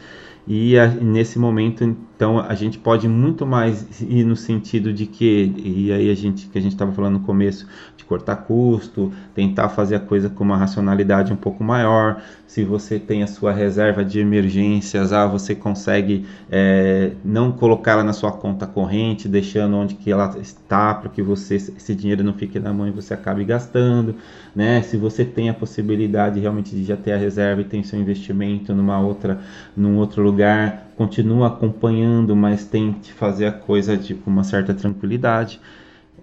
e 0.46 0.78
a, 0.78 0.86
nesse 0.88 1.38
momento 1.38 1.96
então 2.22 2.38
a 2.38 2.54
gente 2.54 2.78
pode 2.78 3.08
muito 3.08 3.44
mais 3.44 4.00
ir 4.00 4.24
no 4.24 4.36
sentido 4.36 4.92
de 4.92 5.06
que 5.06 5.52
e 5.56 5.92
aí 5.92 6.08
a 6.08 6.14
gente 6.14 6.46
que 6.46 6.56
a 6.56 6.60
gente 6.60 6.72
estava 6.72 6.92
falando 6.92 7.14
no 7.14 7.20
começo 7.20 7.66
de 7.96 8.04
cortar 8.04 8.36
custo 8.36 9.12
tentar 9.34 9.68
fazer 9.68 9.96
a 9.96 10.00
coisa 10.00 10.30
com 10.30 10.44
uma 10.44 10.56
racionalidade 10.56 11.32
um 11.32 11.36
pouco 11.36 11.64
maior. 11.64 12.22
Se 12.46 12.62
você 12.62 12.98
tem 12.98 13.22
a 13.22 13.26
sua 13.26 13.52
reserva 13.52 14.04
de 14.04 14.20
emergências 14.20 15.12
ah 15.12 15.26
você 15.26 15.54
consegue 15.54 16.24
é, 16.50 17.12
não 17.24 17.50
colocá-la 17.50 18.04
na 18.04 18.12
sua 18.12 18.30
conta 18.30 18.66
corrente 18.66 19.26
deixando 19.26 19.76
onde 19.76 19.94
que 19.94 20.12
ela 20.12 20.36
está 20.40 20.94
para 20.94 21.08
que 21.08 21.22
você 21.22 21.56
esse 21.56 21.94
dinheiro 21.94 22.22
não 22.22 22.34
fique 22.34 22.60
na 22.60 22.72
mão 22.72 22.86
e 22.86 22.92
você 22.92 23.14
acabe 23.14 23.44
gastando 23.44 24.14
né? 24.54 24.82
Se 24.82 24.96
você 24.96 25.24
tem 25.24 25.48
a 25.48 25.54
possibilidade 25.54 26.38
realmente 26.38 26.76
de 26.76 26.84
já 26.84 26.96
ter 26.96 27.12
a 27.12 27.16
reserva 27.16 27.62
e 27.62 27.64
tem 27.64 27.82
seu 27.82 27.98
investimento 27.98 28.72
numa 28.74 29.00
outra 29.00 29.40
num 29.76 29.96
outro 29.96 30.22
lugar 30.22 30.42
lugar, 30.52 30.91
continua 30.96 31.48
acompanhando, 31.48 32.34
mas 32.36 32.64
tente 32.64 33.12
fazer 33.12 33.46
a 33.46 33.52
coisa 33.52 33.96
de, 33.96 34.14
com 34.14 34.30
uma 34.30 34.44
certa 34.44 34.74
tranquilidade. 34.74 35.60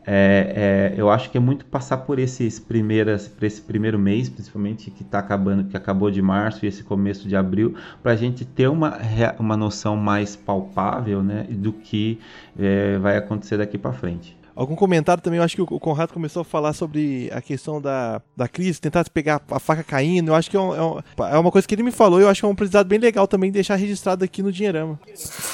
É, 0.05 0.93
é, 0.95 0.99
eu 0.99 1.09
acho 1.09 1.29
que 1.29 1.37
é 1.37 1.41
muito 1.41 1.65
passar 1.65 1.97
por 1.97 2.17
esses 2.17 2.57
primeiras, 2.57 3.27
por 3.27 3.43
esse 3.45 3.61
primeiro 3.61 3.99
mês, 3.99 4.29
principalmente 4.29 4.89
que 4.89 5.03
está 5.03 5.19
acabando, 5.19 5.65
que 5.65 5.77
acabou 5.77 6.09
de 6.09 6.21
março 6.21 6.65
e 6.65 6.67
esse 6.67 6.83
começo 6.83 7.27
de 7.27 7.35
abril, 7.35 7.75
para 8.01 8.13
a 8.13 8.15
gente 8.15 8.43
ter 8.45 8.67
uma, 8.69 8.97
uma 9.37 9.57
noção 9.57 9.95
mais 9.95 10.35
palpável, 10.35 11.21
né, 11.21 11.45
do 11.49 11.71
que 11.73 12.19
é, 12.57 12.97
vai 12.97 13.17
acontecer 13.17 13.57
daqui 13.57 13.77
para 13.77 13.93
frente 13.93 14.38
algum 14.59 14.75
comentário 14.75 15.23
também. 15.23 15.37
Eu 15.37 15.43
acho 15.43 15.55
que 15.55 15.61
o 15.61 15.79
Conrado 15.79 16.11
começou 16.11 16.41
a 16.41 16.45
falar 16.45 16.73
sobre 16.73 17.29
a 17.33 17.41
questão 17.41 17.81
da, 17.81 18.21
da 18.35 18.45
crise, 18.47 18.81
tentar 18.81 19.05
pegar 19.09 19.41
a 19.49 19.57
faca 19.57 19.83
caindo. 19.83 20.31
Eu 20.31 20.35
acho 20.35 20.49
que 20.49 20.57
é, 20.57 20.59
um, 20.59 20.75
é, 20.75 20.83
um, 20.83 21.25
é 21.25 21.37
uma 21.37 21.49
coisa 21.49 21.65
que 21.65 21.73
ele 21.73 21.83
me 21.83 21.91
falou. 21.91 22.19
Eu 22.19 22.27
acho 22.27 22.41
que 22.41 22.45
é 22.45 22.49
um 22.49 22.51
aprendizado 22.51 22.85
bem 22.85 22.99
legal 22.99 23.25
também 23.25 23.51
deixar 23.51 23.75
registrado 23.75 24.25
aqui 24.25 24.43
no 24.43 24.51
Dinheirama. 24.51 24.99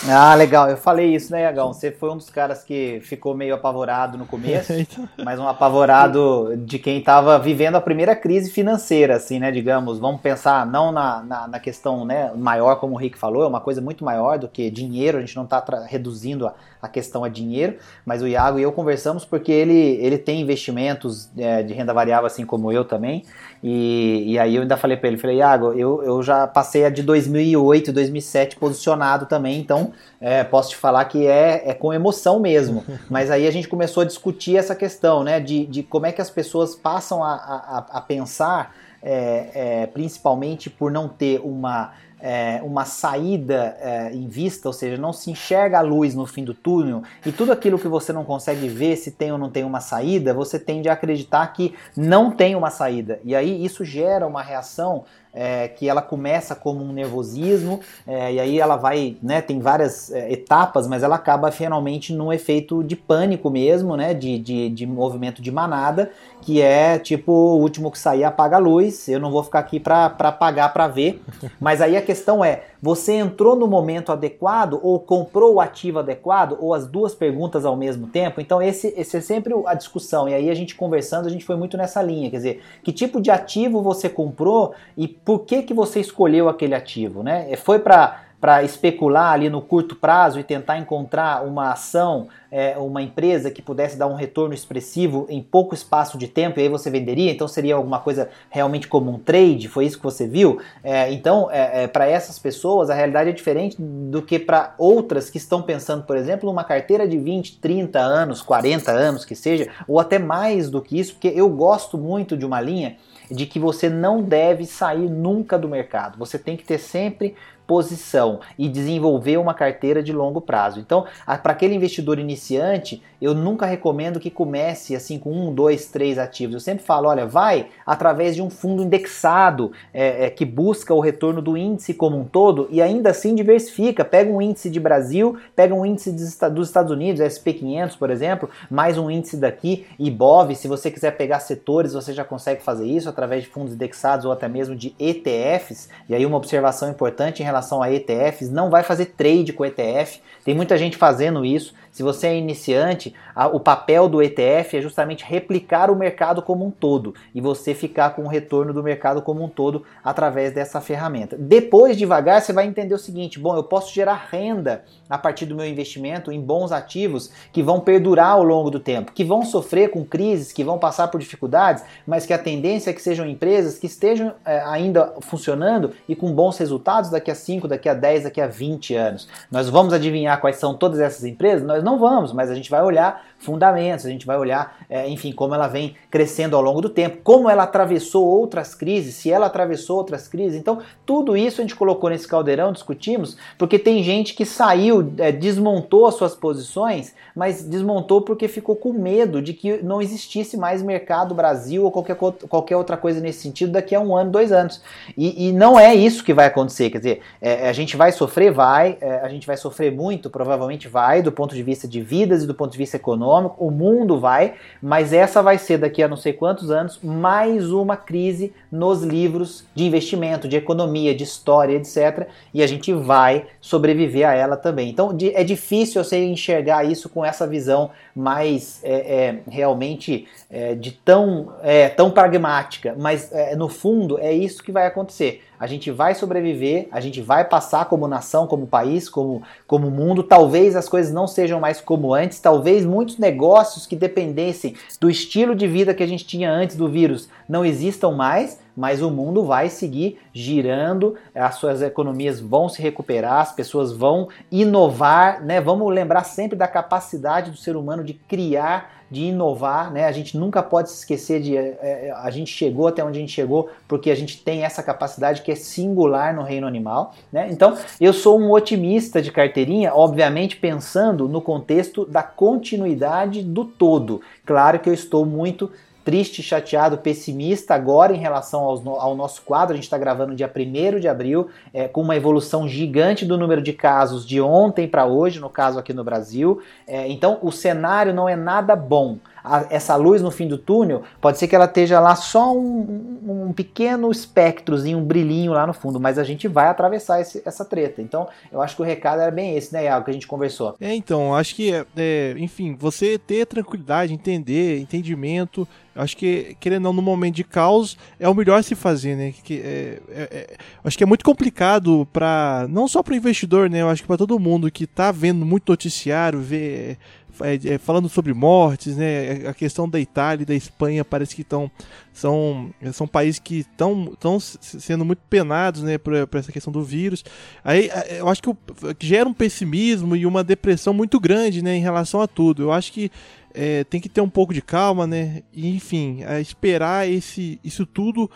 Ah, 0.10 0.34
legal. 0.34 0.70
Eu 0.70 0.78
falei 0.78 1.14
isso, 1.14 1.32
né, 1.32 1.44
Iagão? 1.44 1.72
Você 1.72 1.92
foi 1.92 2.10
um 2.10 2.18
dos 2.18 2.32
caras 2.32 2.64
que 2.64 3.00
ficou 3.04 3.36
meio 3.36 3.54
apavorado 3.54 4.18
no 4.18 4.26
começo, 4.26 4.74
então... 4.74 5.08
mas 5.24 5.40
um 5.40 5.48
apavorado 5.48 6.56
de 6.58 6.80
quem 6.80 6.98
estava 6.98 7.38
vivendo 7.38 7.76
a 7.76 7.82
primeira 7.82 8.16
crise 8.16 8.50
financeira, 8.50 9.18
assim, 9.18 9.38
né? 9.38 9.52
Digamos, 9.52 10.00
vamos 10.00 10.20
pensar 10.20 10.66
não 10.66 10.92
na, 10.92 11.22
na, 11.22 11.48
na 11.48 11.60
questão 11.60 12.06
né, 12.06 12.32
maior, 12.36 12.78
como 12.78 12.96
o 12.96 12.98
Rick 12.98 13.20
falou, 13.20 13.44
é 13.44 13.48
uma 13.48 13.62
coisa 13.62 13.82
muito 13.82 14.04
maior 14.04 14.40
do 14.40 14.48
que 14.48 14.72
dinheiro. 14.72 15.20
A 15.20 15.22
gente 15.22 15.36
não 15.36 15.44
está 15.44 15.64
reduzindo 15.88 16.48
a, 16.48 16.56
a 16.86 16.90
questão 16.90 17.24
a 17.24 17.30
dinheiro, 17.30 17.76
mas 18.06 18.22
o 18.22 18.28
Iago 18.28 18.60
e 18.60 18.64
eu 18.64 18.72
conversamos 18.72 18.96
conversamos 18.96 19.26
porque 19.26 19.52
ele, 19.52 19.98
ele 20.02 20.18
tem 20.18 20.42
investimentos 20.42 21.30
é, 21.38 21.62
de 21.62 21.74
renda 21.74 21.94
variável, 21.94 22.26
assim 22.26 22.46
como 22.46 22.72
eu 22.72 22.84
também. 22.86 23.24
E, 23.64 24.24
e 24.28 24.40
aí 24.40 24.56
eu 24.56 24.62
ainda 24.62 24.78
falei 24.78 24.98
para 24.98 25.08
ele, 25.08 25.18
falei, 25.18 25.38
Iago, 25.38 25.74
eu, 25.74 26.04
eu 26.04 26.22
já 26.24 26.48
passei 26.48 26.86
a 26.86 26.90
de 26.90 27.04
2008, 27.04 27.92
2007 27.92 28.56
posicionado 28.56 29.26
também, 29.26 29.60
então 29.60 29.92
é, 30.20 30.44
posso 30.44 30.72
te 30.72 30.76
falar 30.76 31.06
que 31.06 31.26
é, 31.26 31.64
é 31.70 31.74
com 31.74 31.94
emoção 31.94 32.40
mesmo. 32.40 32.84
Mas 33.10 33.32
aí 33.32 33.48
a 33.48 33.52
gente 33.52 33.68
começou 33.68 34.02
a 34.02 34.06
discutir 34.06 34.58
essa 34.58 34.76
questão, 34.76 35.24
né, 35.24 35.40
de, 35.40 35.66
de 35.66 35.84
como 35.84 36.06
é 36.06 36.12
que 36.12 36.22
as 36.22 36.30
pessoas 36.30 36.76
passam 36.76 37.24
a, 37.24 37.34
a, 37.34 37.98
a 37.98 38.02
pensar, 38.02 38.76
é, 39.02 39.82
é 39.82 39.88
principalmente 39.88 40.70
por 40.70 40.92
não 40.92 41.08
ter 41.08 41.40
uma 41.44 41.94
é, 42.28 42.60
uma 42.64 42.86
saída 42.86 43.78
é, 43.80 44.12
em 44.12 44.28
vista, 44.28 44.68
ou 44.68 44.74
seja, 44.74 44.98
não 44.98 45.14
se 45.14 45.30
enxerga 45.30 45.78
a 45.78 45.82
luz 45.82 46.16
no 46.16 46.26
fim 46.26 46.44
do 46.44 46.56
túnel, 46.56 47.04
e 47.24 47.32
tudo 47.32 47.52
aquilo 47.52 47.78
que 47.78 47.88
você 47.88 48.12
não 48.12 48.26
consegue 48.26 48.68
ver 48.68 48.96
se 48.96 49.12
tem 49.12 49.32
ou 49.32 49.38
não 49.38 49.52
tem 49.52 49.64
uma 49.64 49.80
saída, 49.80 50.34
você 50.34 50.58
tende 50.58 50.90
a 50.90 50.94
acreditar 50.94 51.46
que 51.54 51.76
não 51.96 52.32
tem 52.32 52.56
uma 52.56 52.72
saída. 52.72 53.20
E 53.24 53.36
aí 53.36 53.64
isso 53.64 53.86
gera 53.86 54.26
uma 54.26 54.42
reação 54.42 55.04
é, 55.36 55.68
que 55.68 55.88
ela 55.88 56.02
começa 56.02 56.56
como 56.56 56.84
um 56.84 56.94
nervosismo, 56.94 57.82
é, 58.08 58.34
e 58.34 58.40
aí 58.40 58.60
ela 58.60 58.78
vai, 58.78 59.18
né, 59.22 59.42
tem 59.42 59.60
várias 59.60 60.12
é, 60.12 60.32
etapas, 60.32 60.88
mas 60.88 61.04
ela 61.04 61.18
acaba 61.18 61.52
finalmente 61.52 62.14
num 62.14 62.32
efeito 62.32 62.82
de 62.84 62.96
pânico 62.96 63.50
mesmo, 63.50 63.98
né, 63.98 64.14
de, 64.14 64.40
de, 64.40 64.70
de 64.70 64.88
movimento 64.88 65.42
de 65.42 65.52
manada, 65.52 66.10
que 66.46 66.62
é 66.62 67.00
tipo 67.00 67.32
o 67.32 67.60
último 67.60 67.90
que 67.90 67.98
sair 67.98 68.24
apaga 68.24 68.58
a 68.58 68.60
luz, 68.60 69.10
eu 69.10 69.20
não 69.20 69.32
vou 69.32 69.44
ficar 69.44 69.58
aqui 69.58 69.80
para 69.80 70.06
apagar 70.06 70.72
para 70.72 70.88
ver, 70.88 71.20
mas 71.60 71.82
aí 71.82 71.98
a 71.98 72.02
questão 72.04 72.46
é, 72.46 72.66
você 72.80 73.14
entrou 73.14 73.56
no 73.56 73.66
momento 73.66 74.12
adequado 74.12 74.80
ou 74.84 75.00
comprou 75.00 75.56
o 75.56 75.60
ativo 75.60 75.98
adequado 75.98 76.56
ou 76.60 76.76
as 76.76 76.86
duas 76.86 77.16
perguntas 77.16 77.66
ao 77.66 77.76
mesmo 77.76 78.06
tempo? 78.06 78.40
Então 78.40 78.62
esse, 78.62 78.94
esse 78.96 79.18
é 79.18 79.22
sempre 79.22 79.56
a 79.66 79.74
discussão. 79.74 80.30
E 80.30 80.36
aí 80.36 80.52
a 80.52 80.54
gente 80.54 80.76
conversando, 80.76 81.26
a 81.26 81.32
gente 81.32 81.44
foi 81.44 81.56
muito 81.56 81.76
nessa 81.78 82.00
linha, 82.00 82.30
quer 82.30 82.38
dizer, 82.38 82.62
que 82.84 82.94
tipo 82.94 83.20
de 83.20 83.32
ativo 83.32 83.82
você 83.82 84.08
comprou 84.08 84.76
e 84.96 85.08
por 85.08 85.40
que 85.40 85.64
que 85.64 85.74
você 85.74 86.00
escolheu 86.00 86.48
aquele 86.48 86.76
ativo, 86.76 87.24
né? 87.24 87.56
Foi 87.56 87.80
para 87.80 88.25
para 88.46 88.62
especular 88.62 89.34
ali 89.34 89.50
no 89.50 89.60
curto 89.60 89.96
prazo 89.96 90.40
e 90.40 90.44
tentar 90.44 90.78
encontrar 90.78 91.44
uma 91.44 91.72
ação, 91.72 92.28
é, 92.52 92.78
uma 92.78 93.02
empresa 93.02 93.50
que 93.50 93.60
pudesse 93.60 93.98
dar 93.98 94.06
um 94.06 94.14
retorno 94.14 94.54
expressivo 94.54 95.26
em 95.30 95.42
pouco 95.42 95.74
espaço 95.74 96.16
de 96.16 96.28
tempo 96.28 96.60
e 96.60 96.62
aí 96.62 96.70
você 96.70 96.92
venderia, 96.92 97.32
então 97.32 97.48
seria 97.48 97.74
alguma 97.74 97.98
coisa 97.98 98.30
realmente 98.52 98.88
como 98.88 99.10
um 99.10 99.18
trade, 99.18 99.68
foi 99.68 99.86
isso 99.88 99.98
que 99.98 100.04
você 100.04 100.28
viu? 100.28 100.62
É, 100.84 101.12
então, 101.12 101.50
é, 101.50 101.86
é 101.86 101.88
para 101.88 102.06
essas 102.06 102.38
pessoas, 102.38 102.92
a 102.92 102.94
realidade 102.94 103.32
é 103.32 103.34
diferente 103.34 103.78
do 103.80 104.22
que 104.22 104.38
para 104.38 104.76
outras 104.78 105.28
que 105.28 105.40
estão 105.40 105.64
pensando, 105.64 106.04
por 106.04 106.16
exemplo, 106.16 106.48
numa 106.48 106.64
carteira 106.64 107.08
de 107.08 107.18
20, 107.18 107.58
30 107.58 107.98
anos, 107.98 108.44
40 108.44 108.92
anos 108.92 109.26
que 109.26 109.36
seja, 109.36 109.72
ou 109.88 110.00
até 110.00 110.20
mais 110.20 110.70
do 110.70 110.84
que 110.84 111.00
isso, 111.00 111.14
porque 111.14 111.34
eu 111.36 111.50
gosto 111.50 111.98
muito 111.98 112.38
de 112.38 112.46
uma 112.46 112.62
linha 112.62 112.96
de 113.32 113.48
que 113.48 113.60
você 113.60 113.90
não 113.90 114.22
deve 114.22 114.68
sair 114.68 115.10
nunca 115.10 115.58
do 115.58 115.68
mercado. 115.68 116.18
Você 116.20 116.38
tem 116.38 116.56
que 116.56 116.64
ter 116.64 116.78
sempre 116.78 117.36
posição 117.68 118.40
e 118.58 118.68
desenvolver 118.68 119.38
uma 119.38 119.54
carteira 119.54 120.02
de 120.02 120.14
longo 120.14 120.42
prazo. 120.42 120.80
Então, 120.80 121.06
para 121.26 121.52
aquele 121.52 121.76
investidor 121.76 122.20
iniciante 122.20 123.02
eu 123.22 123.34
nunca 123.34 123.66
recomendo 123.66 124.20
que 124.20 124.30
comece 124.30 124.96
assim 124.96 125.18
com 125.18 125.32
um, 125.32 125.54
dois, 125.54 125.88
três 125.88 126.18
ativos. 126.18 126.54
Eu 126.54 126.60
sempre 126.60 126.84
falo, 126.84 127.08
olha, 127.08 127.26
vai 127.26 127.68
através 127.86 128.36
de 128.36 128.42
um 128.42 128.50
fundo 128.50 128.84
indexado 128.84 129.72
é, 129.94 130.26
é, 130.26 130.30
que 130.30 130.46
busca 130.46 130.94
o 130.94 131.00
retorno 131.00 131.42
do 131.42 131.58
índice 131.58 131.94
como 131.94 132.18
um 132.18 132.24
todo 132.24 132.68
e 132.70 132.82
ainda 132.82 133.10
assim 133.10 133.34
diversifica. 133.34 134.06
Pega 134.06 134.32
um 134.32 134.42
índice 134.42 134.70
de 134.70 134.80
Brasil, 134.80 135.38
pega 135.56 135.74
um 135.74 135.86
índice 135.86 136.12
dos 136.12 136.68
Estados 136.68 136.92
Unidos, 136.92 137.22
SP500, 137.22 137.98
por 137.98 138.10
exemplo, 138.10 138.50
mais 138.70 138.98
um 138.98 139.10
índice 139.10 139.38
daqui, 139.38 139.86
IBOV. 139.98 140.56
Se 140.56 140.68
você 140.68 140.92
quiser 140.92 141.12
pegar 141.18 141.40
setores, 141.40 141.94
você 141.94 142.14
já 142.14 142.24
consegue 142.24 142.62
fazer 142.62 142.86
isso 142.86 143.10
através 143.10 143.44
de 143.44 143.50
fundos 143.50 143.74
indexados 143.74 144.26
ou 144.26 144.32
até 144.32 144.48
mesmo 144.48 144.76
de 144.76 144.94
ETFs. 145.00 145.90
E 146.08 146.14
aí 146.14 146.26
uma 146.26 146.38
observação 146.38 146.90
importante 146.90 147.42
em 147.42 147.46
relação 147.46 147.55
a 147.82 147.92
ETFs, 147.92 148.50
não 148.50 148.70
vai 148.70 148.84
fazer 148.84 149.08
trade 149.08 149.54
com 149.54 149.66
ETF. 149.66 150.22
Tem 150.44 150.54
muita 150.54 150.78
gente 150.78 150.98
fazendo 150.98 151.46
isso. 151.46 151.74
Se 151.92 152.04
você 152.04 152.28
é 152.28 152.36
iniciante, 152.36 153.14
a, 153.34 153.48
o 153.48 153.60
papel 153.60 154.10
do 154.10 154.22
ETF 154.22 154.78
é 154.78 154.82
justamente 154.82 155.24
replicar 155.24 155.90
o 155.90 155.96
mercado 155.96 156.42
como 156.42 156.66
um 156.66 156.70
todo 156.70 157.16
e 157.34 157.40
você 157.40 157.74
ficar 157.74 158.10
com 158.12 158.24
o 158.24 158.28
retorno 158.28 158.74
do 158.74 158.84
mercado 158.84 159.22
como 159.22 159.44
um 159.44 159.48
todo 159.48 159.84
através 160.04 160.52
dessa 160.54 160.82
ferramenta. 160.82 161.38
Depois, 161.40 161.98
devagar, 161.98 162.42
você 162.42 162.52
vai 162.52 162.66
entender 162.66 162.94
o 162.94 163.00
seguinte: 163.00 163.40
bom, 163.40 163.56
eu 163.56 163.64
posso 163.64 163.94
gerar 163.94 164.28
renda 164.30 164.84
a 165.10 165.18
partir 165.18 165.46
do 165.46 165.56
meu 165.56 165.66
investimento 165.66 166.32
em 166.32 166.42
bons 166.42 166.72
ativos 166.72 167.32
que 167.52 167.62
vão 167.62 167.80
perdurar 167.80 168.32
ao 168.32 168.44
longo 168.44 168.72
do 168.72 168.80
tempo, 168.80 169.12
que 169.12 169.24
vão 169.24 169.46
sofrer 169.46 169.90
com 169.90 170.04
crises, 170.04 170.52
que 170.52 170.64
vão 170.64 170.78
passar 170.78 171.08
por 171.10 171.20
dificuldades, 171.20 171.84
mas 172.06 172.26
que 172.26 172.34
a 172.34 172.38
tendência 172.38 172.90
é 172.90 172.94
que 172.94 173.02
sejam 173.02 173.26
empresas 173.26 173.78
que 173.78 173.86
estejam 173.86 174.34
é, 174.46 174.60
ainda 174.62 175.14
funcionando 175.22 175.92
e 176.10 176.16
com 176.16 176.32
bons 176.34 176.58
resultados 176.58 177.10
daqui 177.10 177.30
a 177.30 177.36
5, 177.36 177.68
daqui 177.68 177.88
a 177.88 177.94
10, 177.94 178.24
daqui 178.24 178.42
a 178.42 178.48
20 178.48 178.96
anos. 178.96 179.28
Nós 179.52 179.70
vamos 179.70 179.94
adivinhar 179.94 180.42
quais 180.42 180.58
são 180.58 180.74
todas 180.74 181.00
essas 181.00 181.24
empresas? 181.24 181.66
Nós 181.66 181.84
não 181.84 182.00
vamos, 182.00 182.34
mas 182.34 182.50
a 182.50 182.56
gente 182.56 182.70
vai 182.70 182.82
olhar 182.82 183.24
fundamentos, 183.38 184.06
a 184.06 184.10
gente 184.10 184.26
vai 184.26 184.38
olhar, 184.38 184.78
é, 184.90 185.08
enfim, 185.08 185.32
como 185.32 185.54
ela 185.54 185.68
vem 185.68 185.96
crescendo 186.10 186.56
ao 186.56 186.62
longo 186.62 186.82
do 186.82 186.90
tempo, 186.90 187.20
como 187.24 187.50
ela 187.50 187.64
atravessou 187.64 188.26
outras 188.26 188.74
crises, 188.74 189.16
se 189.16 189.32
ela 189.32 189.46
atravessou 189.46 189.98
outras 189.98 190.28
crises. 190.28 190.60
Então, 190.60 190.80
tudo 191.06 191.38
isso 191.38 191.62
a 191.62 191.64
gente 191.64 191.76
colocou 191.76 192.10
nesse 192.10 192.28
caldeirão, 192.28 192.72
discutimos, 192.72 193.38
porque 193.58 193.78
tem 193.78 194.02
gente 194.04 194.34
que 194.34 194.46
saiu, 194.46 194.95
é, 195.18 195.32
desmontou 195.32 196.06
as 196.06 196.16
suas 196.16 196.36
posições, 196.36 197.14
mas 197.36 197.64
desmontou 197.64 198.22
porque 198.22 198.48
ficou 198.48 198.76
com 198.76 198.94
medo 198.94 199.42
de 199.42 199.54
que 199.54 199.84
não 199.84 200.02
existisse 200.02 200.58
mais 200.58 200.82
mercado 200.82 201.34
Brasil 201.34 201.84
ou 201.84 201.92
qualquer, 201.92 202.16
qualquer 202.16 202.78
outra 202.78 202.98
coisa 202.98 203.20
nesse 203.20 203.42
sentido 203.42 203.72
daqui 203.72 203.96
a 203.96 204.00
um 204.00 204.16
ano, 204.16 204.32
dois 204.32 204.52
anos. 204.52 204.82
E, 205.18 205.48
e 205.48 205.52
não 205.52 205.80
é 205.80 205.96
isso 205.96 206.24
que 206.24 206.34
vai 206.34 206.46
acontecer, 206.46 206.90
quer 206.90 206.98
dizer, 206.98 207.22
é, 207.42 207.68
a 207.68 207.74
gente 207.74 207.98
vai 207.98 208.12
sofrer, 208.12 208.52
vai, 208.52 208.98
é, 209.02 209.22
a 209.22 209.30
gente 209.30 209.48
vai 209.48 209.58
sofrer 209.58 209.92
muito, 209.92 210.30
provavelmente 210.30 210.88
vai, 210.88 211.22
do 211.22 211.32
ponto 211.32 211.56
de 211.56 211.64
vista 211.64 211.88
de 211.88 212.02
vidas 212.02 212.44
e 212.44 212.48
do 212.48 212.54
ponto 212.54 212.72
de 212.72 212.78
vista 212.78 212.98
econômico, 212.98 213.56
o 213.66 213.72
mundo 213.72 214.20
vai, 214.20 214.56
mas 214.82 215.14
essa 215.14 215.42
vai 215.42 215.58
ser 215.58 215.78
daqui 215.78 216.04
a 216.04 216.08
não 216.08 216.18
sei 216.18 216.34
quantos 216.34 216.72
anos 216.72 217.00
mais 217.02 217.72
uma 217.72 217.98
crise 217.98 218.54
nos 218.72 219.04
livros 219.04 219.66
de 219.74 219.86
investimento, 219.86 220.48
de 220.48 220.56
economia, 220.56 221.16
de 221.16 221.24
história, 221.24 221.76
etc. 221.76 222.28
E 222.54 222.62
a 222.62 222.68
gente 222.68 222.94
vai 222.94 223.46
sobreviver 223.62 224.28
a 224.28 224.34
ela 224.34 224.58
também. 224.58 224.85
Então 224.90 225.16
é 225.34 225.44
difícil 225.44 226.04
você 226.04 226.24
enxergar 226.26 226.84
isso 226.84 227.10
com 227.10 227.24
essa 227.24 227.46
visão 227.48 227.92
mais 228.16 228.80
é, 228.84 228.94
é, 228.94 229.40
realmente 229.50 230.28
é, 230.50 230.76
de 230.76 230.92
tão, 230.92 231.54
é, 231.62 231.90
tão 231.90 232.12
pragmática, 232.12 232.96
mas 232.98 233.32
é, 233.32 233.56
no 233.56 233.68
fundo 233.68 234.18
é 234.20 234.32
isso 234.32 234.64
que 234.64 234.72
vai 234.72 234.88
acontecer. 234.88 235.44
A 235.60 235.68
gente 235.68 235.90
vai 235.90 236.14
sobreviver, 236.14 236.88
a 236.92 237.00
gente 237.00 237.22
vai 237.22 237.46
passar 237.46 237.86
como 237.86 238.08
nação, 238.08 238.46
como 238.46 238.68
país, 238.68 239.08
como, 239.08 239.42
como 239.66 239.90
mundo. 239.90 240.22
Talvez 240.22 240.76
as 240.76 240.90
coisas 240.90 241.14
não 241.14 241.28
sejam 241.28 241.60
mais 241.60 241.80
como 241.80 242.14
antes, 242.14 242.40
talvez 242.40 242.86
muitos 242.86 243.18
negócios 243.18 243.86
que 243.88 243.96
dependessem 243.96 244.76
do 245.00 245.10
estilo 245.10 245.56
de 245.56 245.68
vida 245.68 245.94
que 245.94 246.04
a 246.04 246.08
gente 246.08 246.26
tinha 246.26 246.52
antes 246.52 246.76
do 246.76 246.90
vírus 246.90 247.30
não 247.48 247.66
existam 247.66 248.12
mais, 248.12 248.60
mas 248.76 249.02
o 249.02 249.10
mundo 249.10 249.44
vai 249.44 249.70
seguir 249.70 250.20
girando, 250.34 251.16
as 251.34 251.56
suas 251.56 251.82
economias 251.82 252.40
vão 252.40 252.68
se 252.68 252.82
recuperar, 252.82 253.42
as 253.42 253.52
pessoas 253.52 253.92
vão 253.92 254.28
inovar, 254.52 255.44
né? 255.44 255.62
Vamos 255.62 255.94
lembrar 255.94 256.24
sempre 256.24 256.58
da 256.58 256.68
capacidade 256.68 257.52
do 257.52 257.58
ser 257.58 257.76
humano 257.76 258.04
de 258.04 258.14
criar 258.14 258.96
de 259.10 259.26
inovar, 259.26 259.92
né? 259.92 260.06
A 260.06 260.12
gente 260.12 260.38
nunca 260.38 260.64
pode 260.64 260.90
se 260.90 260.98
esquecer 260.98 261.42
de 261.42 261.56
é, 261.56 261.78
é, 261.82 262.14
a 262.16 262.30
gente 262.32 262.52
chegou 262.52 262.88
até 262.88 263.04
onde 263.04 263.18
a 263.18 263.22
gente 263.22 263.32
chegou 263.32 263.70
porque 263.88 264.10
a 264.10 264.16
gente 264.16 264.42
tem 264.42 264.64
essa 264.64 264.82
capacidade 264.82 265.42
que 265.42 265.52
é 265.52 265.56
singular 265.56 266.34
no 266.36 266.42
reino 266.42 266.66
animal, 266.66 267.14
né? 267.32 267.48
Então, 267.52 267.78
eu 268.02 268.12
sou 268.14 268.40
um 268.40 268.52
otimista 268.52 269.22
de 269.22 269.32
carteirinha, 269.32 269.94
obviamente 269.94 270.58
pensando 270.58 271.28
no 271.28 271.42
contexto 271.42 272.06
da 272.06 272.24
continuidade 272.24 273.44
do 273.44 273.64
todo. 273.64 274.22
Claro 274.46 274.80
que 274.80 274.90
eu 274.90 274.94
estou 274.94 275.26
muito 275.26 275.72
triste, 276.06 276.44
chateado, 276.44 277.00
pessimista 277.00 277.74
agora 277.74 278.14
em 278.14 278.20
relação 278.20 278.62
ao 278.62 279.16
nosso 279.16 279.42
quadro. 279.42 279.74
A 279.74 279.76
gente 279.76 279.86
está 279.86 279.98
gravando 279.98 280.36
dia 280.36 280.50
1 280.50 281.00
de 281.00 281.08
abril, 281.08 281.50
é, 281.74 281.88
com 281.88 282.02
uma 282.02 282.16
evolução 282.16 282.68
gigante 282.68 283.26
do 283.26 283.38
número 283.38 283.62
de 283.62 283.74
casos 283.74 284.26
de 284.26 284.40
ontem 284.40 284.88
para 284.88 285.06
hoje, 285.06 285.40
no 285.40 285.50
caso 285.50 285.80
aqui 285.80 285.92
no 285.92 286.04
Brasil. 286.04 286.62
É, 286.88 287.10
então 287.10 287.40
o 287.42 287.52
cenário 287.52 288.14
não 288.14 288.30
é 288.30 288.36
nada 288.36 288.76
bom 288.76 289.18
a, 289.46 289.68
essa 289.70 289.96
luz 289.96 290.22
no 290.22 290.32
fim 290.32 290.48
do 290.48 290.58
túnel, 290.58 291.04
pode 291.22 291.38
ser 291.38 291.48
que 291.48 291.56
ela 291.56 291.66
esteja 291.66 292.00
lá 292.00 292.16
só 292.16 292.54
um, 292.54 293.48
um 293.48 293.54
pequeno 293.54 294.12
espectrozinho, 294.12 294.98
um 294.98 295.04
brilhinho 295.04 295.54
lá 295.54 295.68
no 295.68 295.74
fundo, 295.74 296.00
mas 296.00 296.18
a 296.18 296.24
gente 296.24 296.48
vai 296.48 296.68
atravessar 296.68 297.22
esse, 297.22 297.42
essa 297.46 297.64
treta. 297.64 298.02
Então, 298.02 298.28
eu 298.52 298.62
acho 298.62 298.76
que 298.76 298.82
o 298.82 298.86
recado 298.86 299.22
era 299.22 299.32
bem 299.32 299.56
esse, 299.56 299.72
né, 299.72 299.86
Iago, 299.86 300.06
que 300.06 300.12
a 300.12 300.14
gente 300.14 300.28
conversou. 300.28 300.76
É, 300.82 300.94
então, 300.96 301.36
acho 301.36 301.56
que, 301.56 301.72
é, 301.72 301.86
é 301.96 302.36
enfim, 302.38 302.76
você 302.78 303.20
ter 303.20 303.46
tranquilidade, 303.46 304.14
entender, 304.14 304.80
entendimento, 304.80 305.68
acho 305.96 306.18
que, 306.18 306.56
querendo 306.60 306.88
ou 306.88 306.94
não, 306.94 307.02
no 307.02 307.02
momento 307.02 307.36
de 307.36 307.44
caos, 307.44 307.98
é 308.20 308.28
o 308.28 308.34
melhor 308.34 308.64
se 308.64 308.76
fazer, 308.76 309.16
né? 309.16 309.34
Que, 309.44 309.62
é, 309.62 310.02
é, 310.10 310.22
é, 310.32 310.58
acho 310.84 310.98
que 310.98 311.04
é 311.04 311.08
muito 311.08 311.24
complicado 311.24 312.08
para 312.12 312.68
não 312.70 312.88
só 312.88 313.02
para 313.02 313.14
o 313.14 313.18
investidor, 313.18 313.70
né? 313.70 313.82
Eu 313.82 313.90
acho 313.90 314.02
que 314.02 314.08
para 314.08 314.18
todo 314.18 314.38
mundo 314.38 314.70
que 314.70 314.84
está 314.84 315.12
vendo 315.12 315.46
muito 315.46 315.72
noticiário, 315.72 316.40
vê 316.40 316.98
é, 317.42 317.74
é, 317.74 317.78
falando 317.78 318.08
sobre 318.08 318.34
mortes, 318.34 318.96
né? 318.96 319.48
A 319.48 319.54
questão 319.54 319.90
da 319.90 320.00
Itália 320.00 320.44
e 320.44 320.46
da 320.46 320.56
Espanha 320.56 321.04
parece 321.04 321.36
que 321.36 321.42
estão 321.42 321.72
são, 322.14 322.74
são 322.94 323.06
países 323.06 323.40
que 323.40 323.60
estão 323.60 324.16
sendo 324.62 325.04
muito 325.04 325.20
penados, 325.30 325.84
né, 325.84 325.98
por, 325.98 326.26
por, 326.28 326.38
essa 326.38 326.52
questão 326.52 326.72
do 326.72 326.82
vírus. 326.82 327.26
Aí 327.62 327.90
eu 328.18 328.30
acho 328.30 328.42
que, 328.42 328.50
o, 328.50 328.58
que 328.98 329.06
gera 329.06 329.28
um 329.28 329.34
pessimismo 329.34 330.16
e 330.16 330.26
uma 330.26 330.44
depressão 330.44 330.94
muito 330.94 331.20
grande, 331.20 331.62
né, 331.62 331.76
em 331.76 331.82
relação 331.82 332.22
a 332.22 332.28
tudo. 332.28 332.64
Eu 332.64 332.72
acho 332.72 332.94
que 332.94 333.12
é, 333.56 333.84
tem 333.84 334.02
que 334.02 334.10
ter 334.10 334.22
um 334.22 334.30
pouco 334.30 334.54
de 334.54 334.62
calma, 334.62 335.08
né? 335.08 335.44
E, 335.54 335.76
enfim, 335.76 336.20
esperar 336.40 337.10
esse, 337.10 337.60
isso 337.64 337.86
tudo 337.86 338.30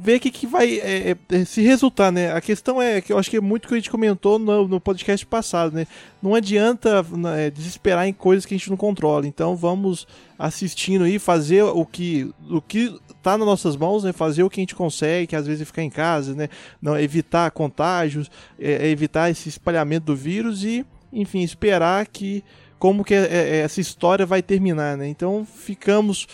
ver 0.00 0.16
o 0.16 0.20
que, 0.20 0.30
que 0.30 0.46
vai 0.46 0.78
é, 0.78 1.10
é, 1.10 1.16
é, 1.36 1.44
se 1.44 1.60
resultar, 1.60 2.10
né? 2.10 2.32
A 2.32 2.40
questão 2.40 2.80
é 2.80 3.00
que 3.00 3.12
eu 3.12 3.18
acho 3.18 3.28
que 3.28 3.36
é 3.36 3.40
muito 3.40 3.68
que 3.68 3.74
a 3.74 3.76
gente 3.76 3.90
comentou 3.90 4.38
no, 4.38 4.66
no 4.66 4.80
podcast 4.80 5.24
passado, 5.26 5.74
né? 5.74 5.86
Não 6.22 6.34
adianta 6.34 7.02
né, 7.02 7.50
desesperar 7.50 8.06
em 8.06 8.12
coisas 8.12 8.46
que 8.46 8.54
a 8.54 8.56
gente 8.56 8.70
não 8.70 8.76
controla. 8.76 9.26
Então 9.26 9.54
vamos 9.54 10.06
assistindo 10.38 11.04
aí, 11.04 11.18
fazer 11.18 11.62
o 11.62 11.84
que 11.84 12.32
o 12.50 12.60
que 12.60 12.98
tá 13.22 13.36
nas 13.36 13.46
nossas 13.46 13.76
mãos, 13.76 14.04
né? 14.04 14.12
Fazer 14.12 14.42
o 14.42 14.50
que 14.50 14.60
a 14.60 14.62
gente 14.62 14.74
consegue, 14.74 15.26
que 15.26 15.36
às 15.36 15.46
vezes 15.46 15.62
é 15.62 15.64
ficar 15.64 15.82
em 15.82 15.90
casa, 15.90 16.34
né? 16.34 16.48
Não 16.80 16.98
evitar 16.98 17.50
contágios, 17.50 18.30
é, 18.58 18.86
é 18.86 18.88
evitar 18.88 19.30
esse 19.30 19.48
espalhamento 19.48 20.06
do 20.06 20.16
vírus 20.16 20.64
e, 20.64 20.86
enfim, 21.12 21.42
esperar 21.42 22.06
que 22.06 22.42
como 22.78 23.04
que 23.04 23.14
essa 23.14 23.80
história 23.80 24.26
vai 24.26 24.42
terminar, 24.42 24.96
né? 24.96 25.08
Então 25.08 25.46
ficamos 25.46 26.26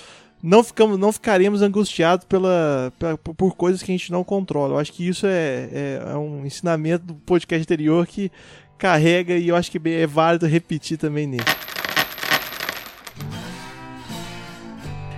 não, 0.43 0.65
ficamos, 0.65 0.99
não 0.99 1.13
ficaremos 1.13 1.63
angustiados 1.63 2.27
pela, 2.27 2.93
pela, 2.99 3.17
por 3.17 3.55
coisas 3.55 3.81
que 3.81 3.93
a 3.93 3.97
gente 3.97 4.11
não 4.11 4.25
controla. 4.25 4.75
Eu 4.75 4.79
acho 4.79 4.93
que 4.93 5.07
isso 5.07 5.25
é, 5.25 5.69
é, 5.73 6.03
é, 6.05 6.17
um 6.17 6.45
ensinamento 6.45 7.07
do 7.07 7.15
podcast 7.15 7.63
anterior 7.63 8.05
que 8.07 8.31
carrega 8.77 9.37
e 9.37 9.47
eu 9.49 9.55
acho 9.55 9.71
que 9.71 9.81
é 9.89 10.07
válido 10.07 10.47
repetir 10.47 10.99
também 10.99 11.29
nele. 11.29 11.45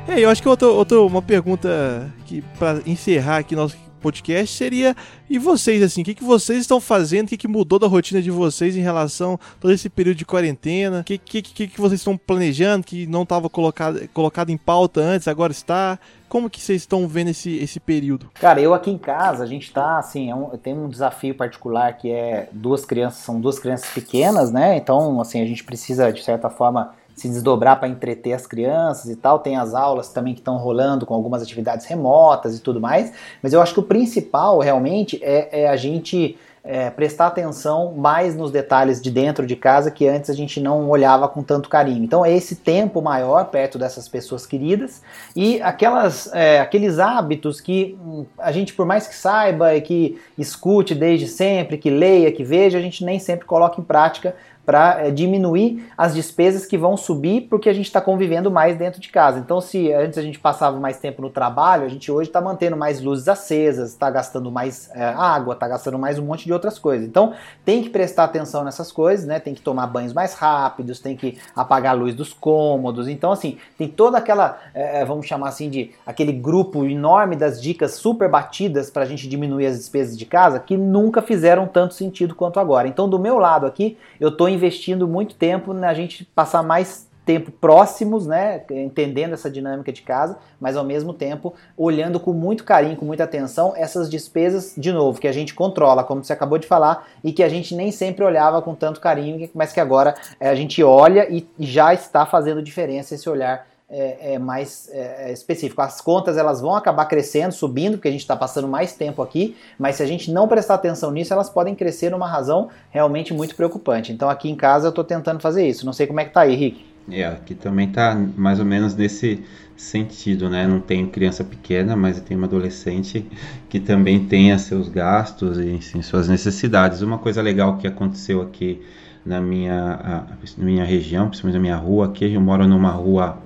É, 0.06 0.20
eu 0.20 0.28
acho 0.28 0.42
que 0.42 0.48
outra, 0.48 0.68
outra 0.68 1.00
uma 1.00 1.22
pergunta 1.22 2.12
que 2.26 2.42
para 2.58 2.82
encerrar 2.84 3.38
aqui 3.38 3.56
nosso 3.56 3.78
podcast 4.04 4.54
seria 4.54 4.94
e 5.30 5.38
vocês 5.38 5.82
assim, 5.82 6.02
o 6.02 6.04
que, 6.04 6.14
que 6.14 6.22
vocês 6.22 6.60
estão 6.60 6.78
fazendo, 6.78 7.24
o 7.24 7.28
que, 7.30 7.38
que 7.38 7.48
mudou 7.48 7.78
da 7.78 7.86
rotina 7.86 8.20
de 8.20 8.30
vocês 8.30 8.76
em 8.76 8.82
relação 8.82 9.34
a 9.34 9.60
todo 9.60 9.72
esse 9.72 9.88
período 9.88 10.18
de 10.18 10.26
quarentena, 10.26 11.00
o 11.00 11.04
que, 11.04 11.16
que, 11.16 11.40
que, 11.40 11.68
que 11.68 11.80
vocês 11.80 12.00
estão 12.00 12.14
planejando 12.14 12.84
que 12.84 13.06
não 13.06 13.22
estava 13.22 13.48
colocado, 13.48 14.06
colocado 14.12 14.50
em 14.50 14.58
pauta 14.58 15.00
antes, 15.00 15.26
agora 15.26 15.52
está, 15.52 15.98
como 16.28 16.50
que 16.50 16.60
vocês 16.60 16.82
estão 16.82 17.08
vendo 17.08 17.30
esse, 17.30 17.56
esse 17.56 17.80
período? 17.80 18.28
Cara, 18.34 18.60
eu 18.60 18.74
aqui 18.74 18.90
em 18.90 18.98
casa, 18.98 19.42
a 19.42 19.46
gente 19.46 19.72
tá 19.72 19.98
assim, 19.98 20.30
é 20.30 20.34
um, 20.34 20.50
tem 20.58 20.74
um 20.74 20.88
desafio 20.88 21.34
particular 21.34 21.96
que 21.96 22.10
é 22.10 22.50
duas 22.52 22.84
crianças, 22.84 23.20
são 23.20 23.40
duas 23.40 23.58
crianças 23.58 23.88
pequenas, 23.90 24.52
né? 24.52 24.76
Então, 24.76 25.18
assim, 25.20 25.40
a 25.40 25.46
gente 25.46 25.64
precisa 25.64 26.12
de 26.12 26.22
certa 26.22 26.50
forma 26.50 26.92
se 27.14 27.28
desdobrar 27.28 27.78
para 27.78 27.88
entreter 27.88 28.32
as 28.32 28.46
crianças 28.46 29.10
e 29.10 29.16
tal. 29.16 29.38
Tem 29.38 29.56
as 29.56 29.74
aulas 29.74 30.08
também 30.08 30.34
que 30.34 30.40
estão 30.40 30.56
rolando 30.56 31.06
com 31.06 31.14
algumas 31.14 31.42
atividades 31.42 31.86
remotas 31.86 32.56
e 32.56 32.60
tudo 32.60 32.80
mais. 32.80 33.12
Mas 33.42 33.52
eu 33.52 33.60
acho 33.60 33.74
que 33.74 33.80
o 33.80 33.84
principal 33.84 34.58
realmente 34.58 35.18
é, 35.22 35.62
é 35.62 35.68
a 35.68 35.76
gente 35.76 36.36
é, 36.64 36.88
prestar 36.88 37.26
atenção 37.26 37.92
mais 37.92 38.34
nos 38.34 38.50
detalhes 38.50 39.00
de 39.00 39.10
dentro 39.10 39.46
de 39.46 39.54
casa 39.54 39.90
que 39.90 40.08
antes 40.08 40.30
a 40.30 40.34
gente 40.34 40.58
não 40.60 40.88
olhava 40.88 41.28
com 41.28 41.42
tanto 41.42 41.68
carinho. 41.68 42.02
Então 42.02 42.24
é 42.24 42.32
esse 42.32 42.56
tempo 42.56 43.02
maior 43.02 43.44
perto 43.50 43.78
dessas 43.78 44.08
pessoas 44.08 44.46
queridas 44.46 45.02
e 45.36 45.60
aquelas, 45.60 46.32
é, 46.32 46.60
aqueles 46.60 46.98
hábitos 46.98 47.60
que 47.60 47.98
hum, 48.00 48.24
a 48.38 48.50
gente, 48.50 48.72
por 48.72 48.86
mais 48.86 49.06
que 49.06 49.14
saiba 49.14 49.76
e 49.76 49.82
que 49.82 50.18
escute 50.38 50.94
desde 50.94 51.28
sempre, 51.28 51.76
que 51.76 51.90
leia, 51.90 52.32
que 52.32 52.42
veja, 52.42 52.78
a 52.78 52.80
gente 52.80 53.04
nem 53.04 53.18
sempre 53.18 53.44
coloca 53.44 53.78
em 53.78 53.84
prática 53.84 54.34
para 54.64 55.06
é, 55.06 55.10
diminuir 55.10 55.86
as 55.96 56.14
despesas 56.14 56.66
que 56.66 56.76
vão 56.78 56.96
subir 56.96 57.42
porque 57.42 57.68
a 57.68 57.72
gente 57.72 57.86
está 57.86 58.00
convivendo 58.00 58.50
mais 58.50 58.76
dentro 58.76 59.00
de 59.00 59.08
casa. 59.08 59.38
Então, 59.38 59.60
se 59.60 59.92
antes 59.92 60.18
a 60.18 60.22
gente 60.22 60.38
passava 60.38 60.78
mais 60.80 60.98
tempo 60.98 61.22
no 61.22 61.30
trabalho, 61.30 61.84
a 61.84 61.88
gente 61.88 62.10
hoje 62.10 62.28
está 62.28 62.40
mantendo 62.40 62.76
mais 62.76 63.00
luzes 63.00 63.28
acesas, 63.28 63.90
está 63.90 64.10
gastando 64.10 64.50
mais 64.50 64.90
é, 64.94 65.04
água, 65.04 65.54
está 65.54 65.68
gastando 65.68 65.98
mais 65.98 66.18
um 66.18 66.24
monte 66.24 66.44
de 66.44 66.52
outras 66.52 66.78
coisas. 66.78 67.06
Então, 67.06 67.34
tem 67.64 67.82
que 67.82 67.90
prestar 67.90 68.24
atenção 68.24 68.64
nessas 68.64 68.90
coisas, 68.90 69.26
né? 69.26 69.38
Tem 69.38 69.54
que 69.54 69.60
tomar 69.60 69.86
banhos 69.86 70.12
mais 70.12 70.34
rápidos, 70.34 71.00
tem 71.00 71.16
que 71.16 71.38
apagar 71.54 71.94
a 71.94 71.98
luz 71.98 72.14
dos 72.14 72.32
cômodos. 72.32 73.08
Então, 73.08 73.32
assim, 73.32 73.58
tem 73.76 73.88
toda 73.88 74.18
aquela, 74.18 74.58
é, 74.72 75.04
vamos 75.04 75.26
chamar 75.26 75.48
assim 75.48 75.68
de 75.68 75.92
aquele 76.06 76.32
grupo 76.32 76.84
enorme 76.84 77.36
das 77.36 77.60
dicas 77.60 77.94
super 77.94 78.28
batidas 78.28 78.90
para 78.90 79.02
a 79.02 79.06
gente 79.06 79.28
diminuir 79.28 79.66
as 79.66 79.76
despesas 79.76 80.16
de 80.16 80.24
casa 80.26 80.58
que 80.58 80.76
nunca 80.76 81.20
fizeram 81.20 81.66
tanto 81.66 81.94
sentido 81.94 82.34
quanto 82.34 82.58
agora. 82.58 82.88
Então, 82.88 83.08
do 83.08 83.18
meu 83.18 83.38
lado 83.38 83.66
aqui, 83.66 83.96
eu 84.18 84.28
estou 84.28 84.48
investindo 84.54 85.06
muito 85.06 85.34
tempo 85.34 85.72
na 85.72 85.92
gente 85.92 86.24
passar 86.24 86.62
mais 86.62 87.08
tempo 87.24 87.50
próximos, 87.50 88.26
né, 88.26 88.62
entendendo 88.70 89.32
essa 89.32 89.50
dinâmica 89.50 89.90
de 89.90 90.02
casa, 90.02 90.36
mas 90.60 90.76
ao 90.76 90.84
mesmo 90.84 91.12
tempo 91.14 91.54
olhando 91.76 92.20
com 92.20 92.32
muito 92.32 92.64
carinho, 92.64 92.96
com 92.96 93.06
muita 93.06 93.24
atenção 93.24 93.72
essas 93.76 94.10
despesas 94.10 94.74
de 94.76 94.92
novo 94.92 95.20
que 95.20 95.28
a 95.28 95.32
gente 95.32 95.54
controla, 95.54 96.04
como 96.04 96.22
você 96.22 96.32
acabou 96.32 96.58
de 96.58 96.66
falar, 96.66 97.08
e 97.22 97.32
que 97.32 97.42
a 97.42 97.48
gente 97.48 97.74
nem 97.74 97.90
sempre 97.90 98.24
olhava 98.24 98.60
com 98.60 98.74
tanto 98.74 99.00
carinho, 99.00 99.48
mas 99.54 99.72
que 99.72 99.80
agora 99.80 100.14
é, 100.38 100.48
a 100.48 100.54
gente 100.54 100.82
olha 100.82 101.26
e 101.30 101.46
já 101.58 101.94
está 101.94 102.26
fazendo 102.26 102.62
diferença 102.62 103.14
esse 103.14 103.28
olhar 103.28 103.66
é, 103.94 104.34
é 104.34 104.38
mais 104.38 104.88
é, 104.92 105.28
é, 105.28 105.32
específico. 105.32 105.80
As 105.80 106.00
contas 106.00 106.36
elas 106.36 106.60
vão 106.60 106.74
acabar 106.74 107.04
crescendo, 107.06 107.52
subindo, 107.52 107.92
porque 107.92 108.08
a 108.08 108.10
gente 108.10 108.22
está 108.22 108.34
passando 108.34 108.66
mais 108.66 108.92
tempo 108.92 109.22
aqui, 109.22 109.56
mas 109.78 109.96
se 109.96 110.02
a 110.02 110.06
gente 110.06 110.32
não 110.32 110.48
prestar 110.48 110.74
atenção 110.74 111.12
nisso, 111.12 111.32
elas 111.32 111.48
podem 111.48 111.76
crescer 111.76 112.10
numa 112.10 112.28
razão 112.28 112.68
realmente 112.90 113.32
muito 113.32 113.54
preocupante. 113.54 114.12
Então 114.12 114.28
aqui 114.28 114.50
em 114.50 114.56
casa 114.56 114.88
eu 114.88 114.90
estou 114.90 115.04
tentando 115.04 115.40
fazer 115.40 115.66
isso. 115.66 115.86
Não 115.86 115.92
sei 115.92 116.08
como 116.08 116.18
é 116.18 116.24
que 116.24 116.34
tá 116.34 116.40
aí, 116.40 116.56
Rick. 116.56 116.84
É, 117.10 117.24
aqui 117.24 117.54
também 117.54 117.88
tá 117.88 118.14
mais 118.36 118.58
ou 118.58 118.64
menos 118.64 118.94
nesse 118.96 119.44
sentido, 119.76 120.48
né? 120.48 120.66
Não 120.66 120.80
tenho 120.80 121.08
criança 121.08 121.44
pequena, 121.44 121.94
mas 121.94 122.18
eu 122.18 122.24
tenho 122.24 122.40
uma 122.40 122.46
adolescente 122.46 123.26
que 123.68 123.78
também 123.78 124.24
tem 124.24 124.56
seus 124.58 124.88
gastos 124.88 125.58
e 125.58 126.02
suas 126.02 126.28
necessidades. 126.28 127.02
Uma 127.02 127.18
coisa 127.18 127.42
legal 127.42 127.76
que 127.76 127.86
aconteceu 127.86 128.40
aqui 128.40 128.80
na 129.24 129.40
minha, 129.40 130.26
na 130.58 130.64
minha 130.64 130.84
região, 130.84 131.28
principalmente 131.28 131.54
na 131.54 131.60
minha 131.60 131.76
rua, 131.76 132.06
aqui 132.06 132.32
eu 132.32 132.40
moro 132.40 132.66
numa 132.66 132.90
rua 132.90 133.38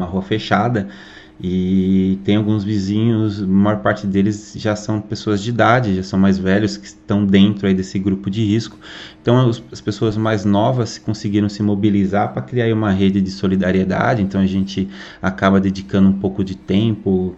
uma 0.00 0.06
rua 0.06 0.22
fechada 0.22 0.88
e 1.42 2.18
tem 2.22 2.36
alguns 2.36 2.62
vizinhos, 2.62 3.42
a 3.42 3.46
maior 3.46 3.78
parte 3.78 4.06
deles 4.06 4.52
já 4.56 4.76
são 4.76 5.00
pessoas 5.00 5.42
de 5.42 5.48
idade, 5.48 5.96
já 5.96 6.02
são 6.02 6.18
mais 6.18 6.36
velhos 6.36 6.76
que 6.76 6.86
estão 6.86 7.24
dentro 7.24 7.66
aí 7.66 7.72
desse 7.72 7.98
grupo 7.98 8.28
de 8.28 8.44
risco. 8.44 8.76
Então 9.22 9.48
as 9.72 9.80
pessoas 9.80 10.18
mais 10.18 10.44
novas 10.44 10.98
conseguiram 10.98 11.48
se 11.48 11.62
mobilizar 11.62 12.34
para 12.34 12.42
criar 12.42 12.74
uma 12.74 12.90
rede 12.90 13.22
de 13.22 13.30
solidariedade. 13.30 14.20
Então 14.20 14.38
a 14.38 14.46
gente 14.46 14.86
acaba 15.22 15.58
dedicando 15.58 16.10
um 16.10 16.12
pouco 16.12 16.44
de 16.44 16.54
tempo, 16.54 17.34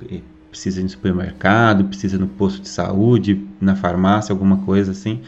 precisa 0.52 0.80
ir 0.80 0.82
no 0.82 0.90
supermercado, 0.90 1.86
precisa 1.86 2.18
no 2.18 2.28
posto 2.28 2.60
de 2.60 2.68
saúde, 2.68 3.42
na 3.58 3.74
farmácia, 3.74 4.34
alguma 4.34 4.58
coisa 4.58 4.92
assim. 4.92 5.22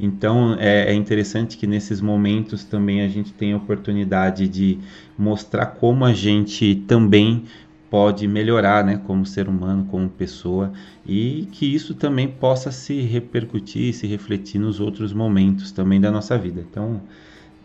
Então 0.00 0.56
é, 0.58 0.90
é, 0.90 0.94
interessante 0.94 1.58
que 1.58 1.66
nesses 1.66 2.00
momentos 2.00 2.64
também 2.64 3.02
a 3.02 3.08
gente 3.08 3.30
tem 3.30 3.52
a 3.52 3.58
oportunidade 3.58 4.48
de 4.48 4.78
mostrar 5.18 5.66
como 5.66 6.06
a 6.06 6.14
gente 6.14 6.76
também 6.88 7.44
pode 7.90 8.26
melhorar, 8.26 8.82
né, 8.82 9.00
como 9.06 9.26
ser 9.26 9.48
humano, 9.48 9.86
como 9.90 10.08
pessoa, 10.08 10.72
e 11.04 11.46
que 11.52 11.66
isso 11.66 11.92
também 11.92 12.28
possa 12.28 12.70
se 12.70 13.00
repercutir, 13.02 13.92
se 13.92 14.06
refletir 14.06 14.60
nos 14.60 14.80
outros 14.80 15.12
momentos 15.12 15.72
também 15.72 16.00
da 16.00 16.10
nossa 16.10 16.38
vida. 16.38 16.64
Então, 16.70 17.02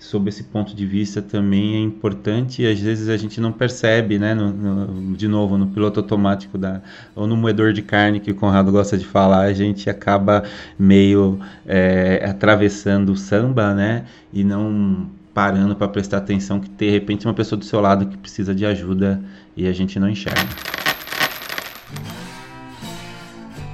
sob 0.06 0.30
esse 0.30 0.44
ponto 0.44 0.76
de 0.76 0.86
vista 0.86 1.22
também 1.22 1.76
é 1.76 1.80
importante 1.80 2.62
e 2.62 2.68
às 2.68 2.80
vezes 2.80 3.10
a 3.10 3.18
gente 3.18 3.42
não 3.42 3.52
percebe, 3.52 4.20
né, 4.20 4.34
no, 4.34 4.52
no, 4.52 5.16
de 5.16 5.28
novo, 5.28 5.58
no 5.58 5.68
piloto 5.68 6.00
automático 6.00 6.58
da, 6.58 6.82
ou 7.16 7.26
no 7.26 7.36
moedor 7.36 7.74
de 7.74 7.82
carne 7.82 8.20
que 8.20 8.32
o 8.32 8.36
Conrado 8.36 8.72
gosta 8.72 8.98
de 8.98 9.06
falar, 9.06 9.42
a 9.42 9.54
gente 9.54 9.90
acaba 9.90 10.44
meio 10.78 11.40
é, 11.66 12.24
atravessando 12.30 13.12
o 13.12 13.18
samba, 13.18 13.74
né, 13.74 14.06
e 14.32 14.44
não 14.44 15.10
parando 15.34 15.76
para 15.76 15.88
prestar 15.88 16.18
atenção 16.18 16.60
que 16.60 16.70
de 16.70 16.90
repente 16.90 17.26
uma 17.26 17.34
pessoa 17.34 17.60
do 17.60 17.66
seu 17.66 17.82
lado 17.82 18.06
que 18.06 18.18
precisa 18.18 18.56
de 18.56 18.66
ajuda 18.66 19.22
e 19.58 19.68
a 19.68 19.74
gente 19.74 20.00
não 20.00 20.08
enxerga. 20.08 20.85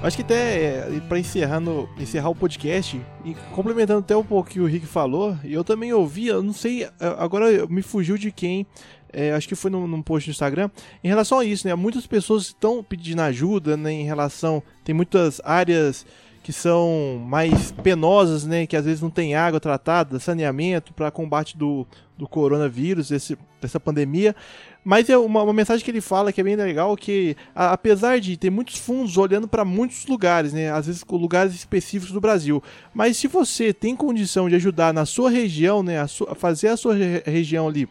Acho 0.03 0.17
que 0.17 0.23
até 0.23 0.95
é, 0.95 0.99
para 1.07 1.19
encerrando, 1.19 1.87
encerrar 1.99 2.29
o 2.29 2.35
podcast 2.35 2.99
e 3.23 3.35
complementando 3.53 3.99
até 3.99 4.17
um 4.17 4.23
pouco 4.23 4.49
o 4.49 4.51
que 4.51 4.59
o 4.59 4.65
Rick 4.65 4.87
falou, 4.87 5.37
eu 5.43 5.63
também 5.63 5.93
ouvi, 5.93 6.25
eu 6.25 6.41
não 6.41 6.53
sei, 6.53 6.85
é, 6.85 6.91
agora 7.19 7.67
me 7.67 7.83
fugiu 7.83 8.17
de 8.17 8.31
quem, 8.31 8.65
é, 9.13 9.31
acho 9.31 9.47
que 9.47 9.53
foi 9.53 9.69
num, 9.69 9.85
num, 9.85 10.01
post 10.01 10.27
no 10.27 10.31
Instagram, 10.31 10.71
em 11.03 11.07
relação 11.07 11.37
a 11.37 11.45
isso, 11.45 11.67
né? 11.67 11.75
Muitas 11.75 12.07
pessoas 12.07 12.47
estão 12.47 12.83
pedindo 12.83 13.21
ajuda, 13.21 13.77
né? 13.77 13.91
Em 13.91 14.03
relação, 14.03 14.63
tem 14.83 14.95
muitas 14.95 15.39
áreas 15.43 16.03
que 16.43 16.51
são 16.51 17.21
mais 17.25 17.71
penosas, 17.71 18.45
né? 18.45 18.65
Que 18.65 18.75
às 18.75 18.85
vezes 18.85 19.01
não 19.01 19.09
tem 19.09 19.35
água 19.35 19.59
tratada, 19.59 20.19
saneamento 20.19 20.93
para 20.93 21.11
combate 21.11 21.57
do, 21.57 21.85
do 22.17 22.27
coronavírus, 22.27 23.09
desse, 23.09 23.37
dessa 23.61 23.79
pandemia. 23.79 24.35
Mas 24.83 25.09
é 25.09 25.17
uma, 25.17 25.43
uma, 25.43 25.53
mensagem 25.53 25.85
que 25.85 25.91
ele 25.91 26.01
fala 26.01 26.33
que 26.33 26.41
é 26.41 26.43
bem 26.43 26.55
legal, 26.55 26.97
que 26.97 27.35
a, 27.53 27.71
apesar 27.73 28.19
de 28.19 28.35
ter 28.35 28.49
muitos 28.49 28.77
fundos 28.77 29.15
olhando 29.15 29.47
para 29.47 29.63
muitos 29.63 30.07
lugares, 30.07 30.53
né, 30.53 30.71
às 30.71 30.87
vezes 30.87 31.05
lugares 31.07 31.53
específicos 31.53 32.11
do 32.11 32.19
Brasil, 32.19 32.63
mas 32.91 33.17
se 33.17 33.27
você 33.27 33.71
tem 33.71 33.95
condição 33.95 34.49
de 34.49 34.55
ajudar 34.55 34.91
na 34.91 35.05
sua 35.05 35.29
região, 35.29 35.83
né, 35.83 35.99
a, 35.99 36.05
a 36.05 36.35
fazer 36.35 36.69
a 36.69 36.77
sua 36.77 36.95
re 36.95 37.21
região 37.25 37.67
ali 37.67 37.87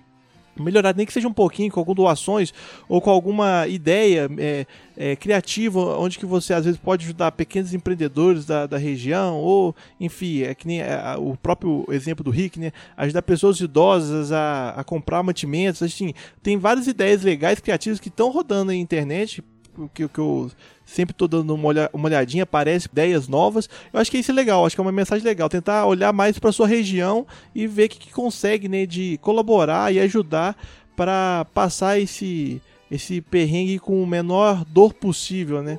melhorar, 0.61 0.95
nem 0.95 1.07
que 1.07 1.13
seja 1.13 1.29
um 1.29 1.33
pouquinho, 1.33 1.71
com 1.71 1.81
algumas 1.81 1.97
doações 1.97 2.53
ou 2.89 3.01
com 3.01 3.11
alguma 3.11 3.67
ideia 3.67 4.29
é, 4.39 4.67
é, 4.97 5.17
criativa, 5.17 5.81
onde 5.99 6.19
que 6.19 6.27
você 6.27 6.53
às 6.55 6.65
vezes 6.65 6.79
pode 6.79 7.05
ajudar 7.05 7.33
pequenos 7.33 7.73
empreendedores 7.75 8.45
da, 8.45 8.67
da 8.67 8.79
região, 8.79 9.39
ou 9.39 9.75
enfim, 9.99 10.43
é 10.43 10.55
que 10.55 10.67
nem 10.67 10.81
é, 10.81 11.17
o 11.19 11.37
próprio 11.37 11.85
exemplo 11.91 12.25
do 12.25 12.31
Rick, 12.31 12.59
né? 12.59 12.73
Ajudar 12.97 13.23
pessoas 13.23 13.61
idosas 13.61 14.33
a, 14.33 14.75
a 14.77 14.85
comprar 14.85 15.23
mantimentos, 15.23 15.83
assim, 15.83 16.13
tem 16.43 16.57
várias 16.57 16.87
ideias 16.87 17.23
legais, 17.23 17.61
criativas 17.61 17.99
que 17.99 18.09
estão 18.09 18.31
rodando 18.31 18.67
na 18.67 18.75
internet, 18.75 19.43
que, 19.89 20.09
que 20.09 20.19
eu 20.19 20.51
sempre 20.85 21.13
estou 21.13 21.29
dando 21.29 21.55
uma, 21.55 21.69
olha, 21.69 21.91
uma 21.93 22.09
olhadinha, 22.09 22.43
aparece 22.43 22.89
ideias 22.91 23.29
novas. 23.29 23.69
Eu 23.93 24.01
acho 24.01 24.11
que 24.11 24.19
isso 24.19 24.31
é 24.31 24.35
legal, 24.35 24.65
acho 24.65 24.75
que 24.75 24.81
é 24.81 24.85
uma 24.85 24.93
mensagem 24.93 25.25
legal. 25.25 25.49
Tentar 25.49 25.87
olhar 25.87 26.13
mais 26.13 26.39
para 26.39 26.53
sua 26.53 26.67
região 26.67 27.27
e 27.55 27.67
ver 27.67 27.87
o 27.87 27.89
que, 27.89 27.99
que 27.99 28.13
consegue 28.13 28.69
né, 28.69 28.87
de 28.87 29.19
colaborar 29.19 29.93
e 29.93 30.01
ajudar 30.01 30.57
para 30.97 31.47
passar 31.55 31.99
esse, 31.99 32.61
esse 32.91 33.21
perrengue 33.21 33.79
com 33.79 34.03
o 34.03 34.07
menor 34.07 34.65
dor 34.65 34.93
possível, 34.93 35.63
né? 35.63 35.79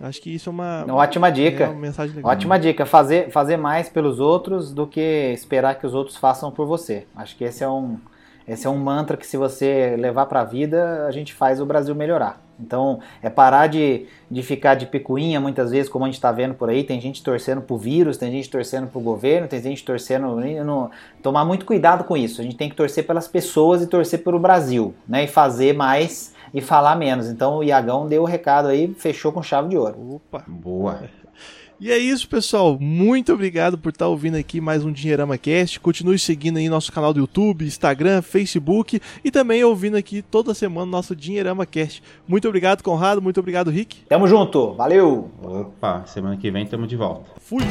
Acho 0.00 0.20
que 0.20 0.34
isso 0.34 0.48
é 0.48 0.52
uma, 0.52 0.84
uma 0.84 0.94
ótima 0.96 1.30
dica. 1.30 1.64
É 1.64 1.68
uma 1.68 1.78
mensagem 1.78 2.16
legal. 2.16 2.32
Ótima 2.32 2.58
dica, 2.58 2.84
fazer, 2.84 3.30
fazer 3.30 3.56
mais 3.56 3.88
pelos 3.88 4.18
outros 4.18 4.72
do 4.72 4.84
que 4.84 5.00
esperar 5.32 5.76
que 5.76 5.86
os 5.86 5.94
outros 5.94 6.16
façam 6.16 6.50
por 6.50 6.66
você. 6.66 7.06
Acho 7.14 7.36
que 7.36 7.44
esse 7.44 7.62
é 7.62 7.68
um, 7.68 7.98
esse 8.46 8.66
é 8.66 8.70
um 8.70 8.78
mantra 8.78 9.16
que 9.16 9.26
se 9.26 9.36
você 9.36 9.94
levar 9.96 10.26
para 10.26 10.40
a 10.40 10.44
vida, 10.44 11.06
a 11.06 11.10
gente 11.12 11.32
faz 11.32 11.60
o 11.60 11.66
Brasil 11.66 11.94
melhorar. 11.94 12.41
Então, 12.64 13.00
é 13.22 13.28
parar 13.28 13.66
de, 13.66 14.06
de 14.30 14.42
ficar 14.42 14.74
de 14.74 14.86
picuinha 14.86 15.40
muitas 15.40 15.70
vezes, 15.70 15.88
como 15.88 16.04
a 16.04 16.08
gente 16.08 16.14
está 16.14 16.30
vendo 16.30 16.54
por 16.54 16.70
aí. 16.70 16.84
Tem 16.84 17.00
gente 17.00 17.22
torcendo 17.22 17.60
pro 17.60 17.76
vírus, 17.76 18.16
tem 18.16 18.30
gente 18.30 18.48
torcendo 18.48 18.86
pro 18.86 19.00
governo, 19.00 19.48
tem 19.48 19.60
gente 19.60 19.84
torcendo. 19.84 20.36
No, 20.64 20.90
tomar 21.22 21.44
muito 21.44 21.66
cuidado 21.66 22.04
com 22.04 22.16
isso. 22.16 22.40
A 22.40 22.44
gente 22.44 22.56
tem 22.56 22.68
que 22.68 22.76
torcer 22.76 23.06
pelas 23.06 23.28
pessoas 23.28 23.82
e 23.82 23.86
torcer 23.86 24.22
pelo 24.22 24.38
Brasil, 24.38 24.94
né? 25.08 25.24
E 25.24 25.26
fazer 25.26 25.74
mais 25.74 26.34
e 26.54 26.60
falar 26.60 26.96
menos. 26.96 27.28
Então, 27.28 27.58
o 27.58 27.64
Iagão 27.64 28.06
deu 28.06 28.22
o 28.22 28.26
recado 28.26 28.68
aí, 28.68 28.94
fechou 28.94 29.32
com 29.32 29.42
chave 29.42 29.68
de 29.68 29.76
ouro. 29.76 30.16
Opa, 30.16 30.44
boa. 30.46 31.00
E 31.80 31.90
é 31.90 31.98
isso, 31.98 32.28
pessoal. 32.28 32.78
Muito 32.80 33.32
obrigado 33.32 33.76
por 33.76 33.90
estar 33.90 34.06
ouvindo 34.06 34.36
aqui 34.36 34.60
mais 34.60 34.84
um 34.84 34.92
Dinheirama 34.92 35.36
Cast. 35.36 35.80
Continue 35.80 36.18
seguindo 36.18 36.58
aí 36.58 36.68
nosso 36.68 36.92
canal 36.92 37.12
do 37.12 37.20
YouTube, 37.20 37.64
Instagram, 37.64 38.22
Facebook 38.22 39.00
e 39.24 39.30
também 39.30 39.64
ouvindo 39.64 39.96
aqui 39.96 40.22
toda 40.22 40.54
semana 40.54 40.86
nosso 40.86 41.16
Dinheirama 41.16 41.66
Cast. 41.66 42.02
Muito 42.26 42.46
obrigado, 42.46 42.82
Conrado. 42.82 43.20
Muito 43.20 43.40
obrigado, 43.40 43.70
Rick. 43.70 44.02
Tamo 44.08 44.28
junto. 44.28 44.74
Valeu. 44.74 45.30
Opa, 45.42 46.04
semana 46.06 46.36
que 46.36 46.50
vem 46.50 46.66
tamo 46.66 46.86
de 46.86 46.96
volta. 46.96 47.30
Fui. 47.40 47.62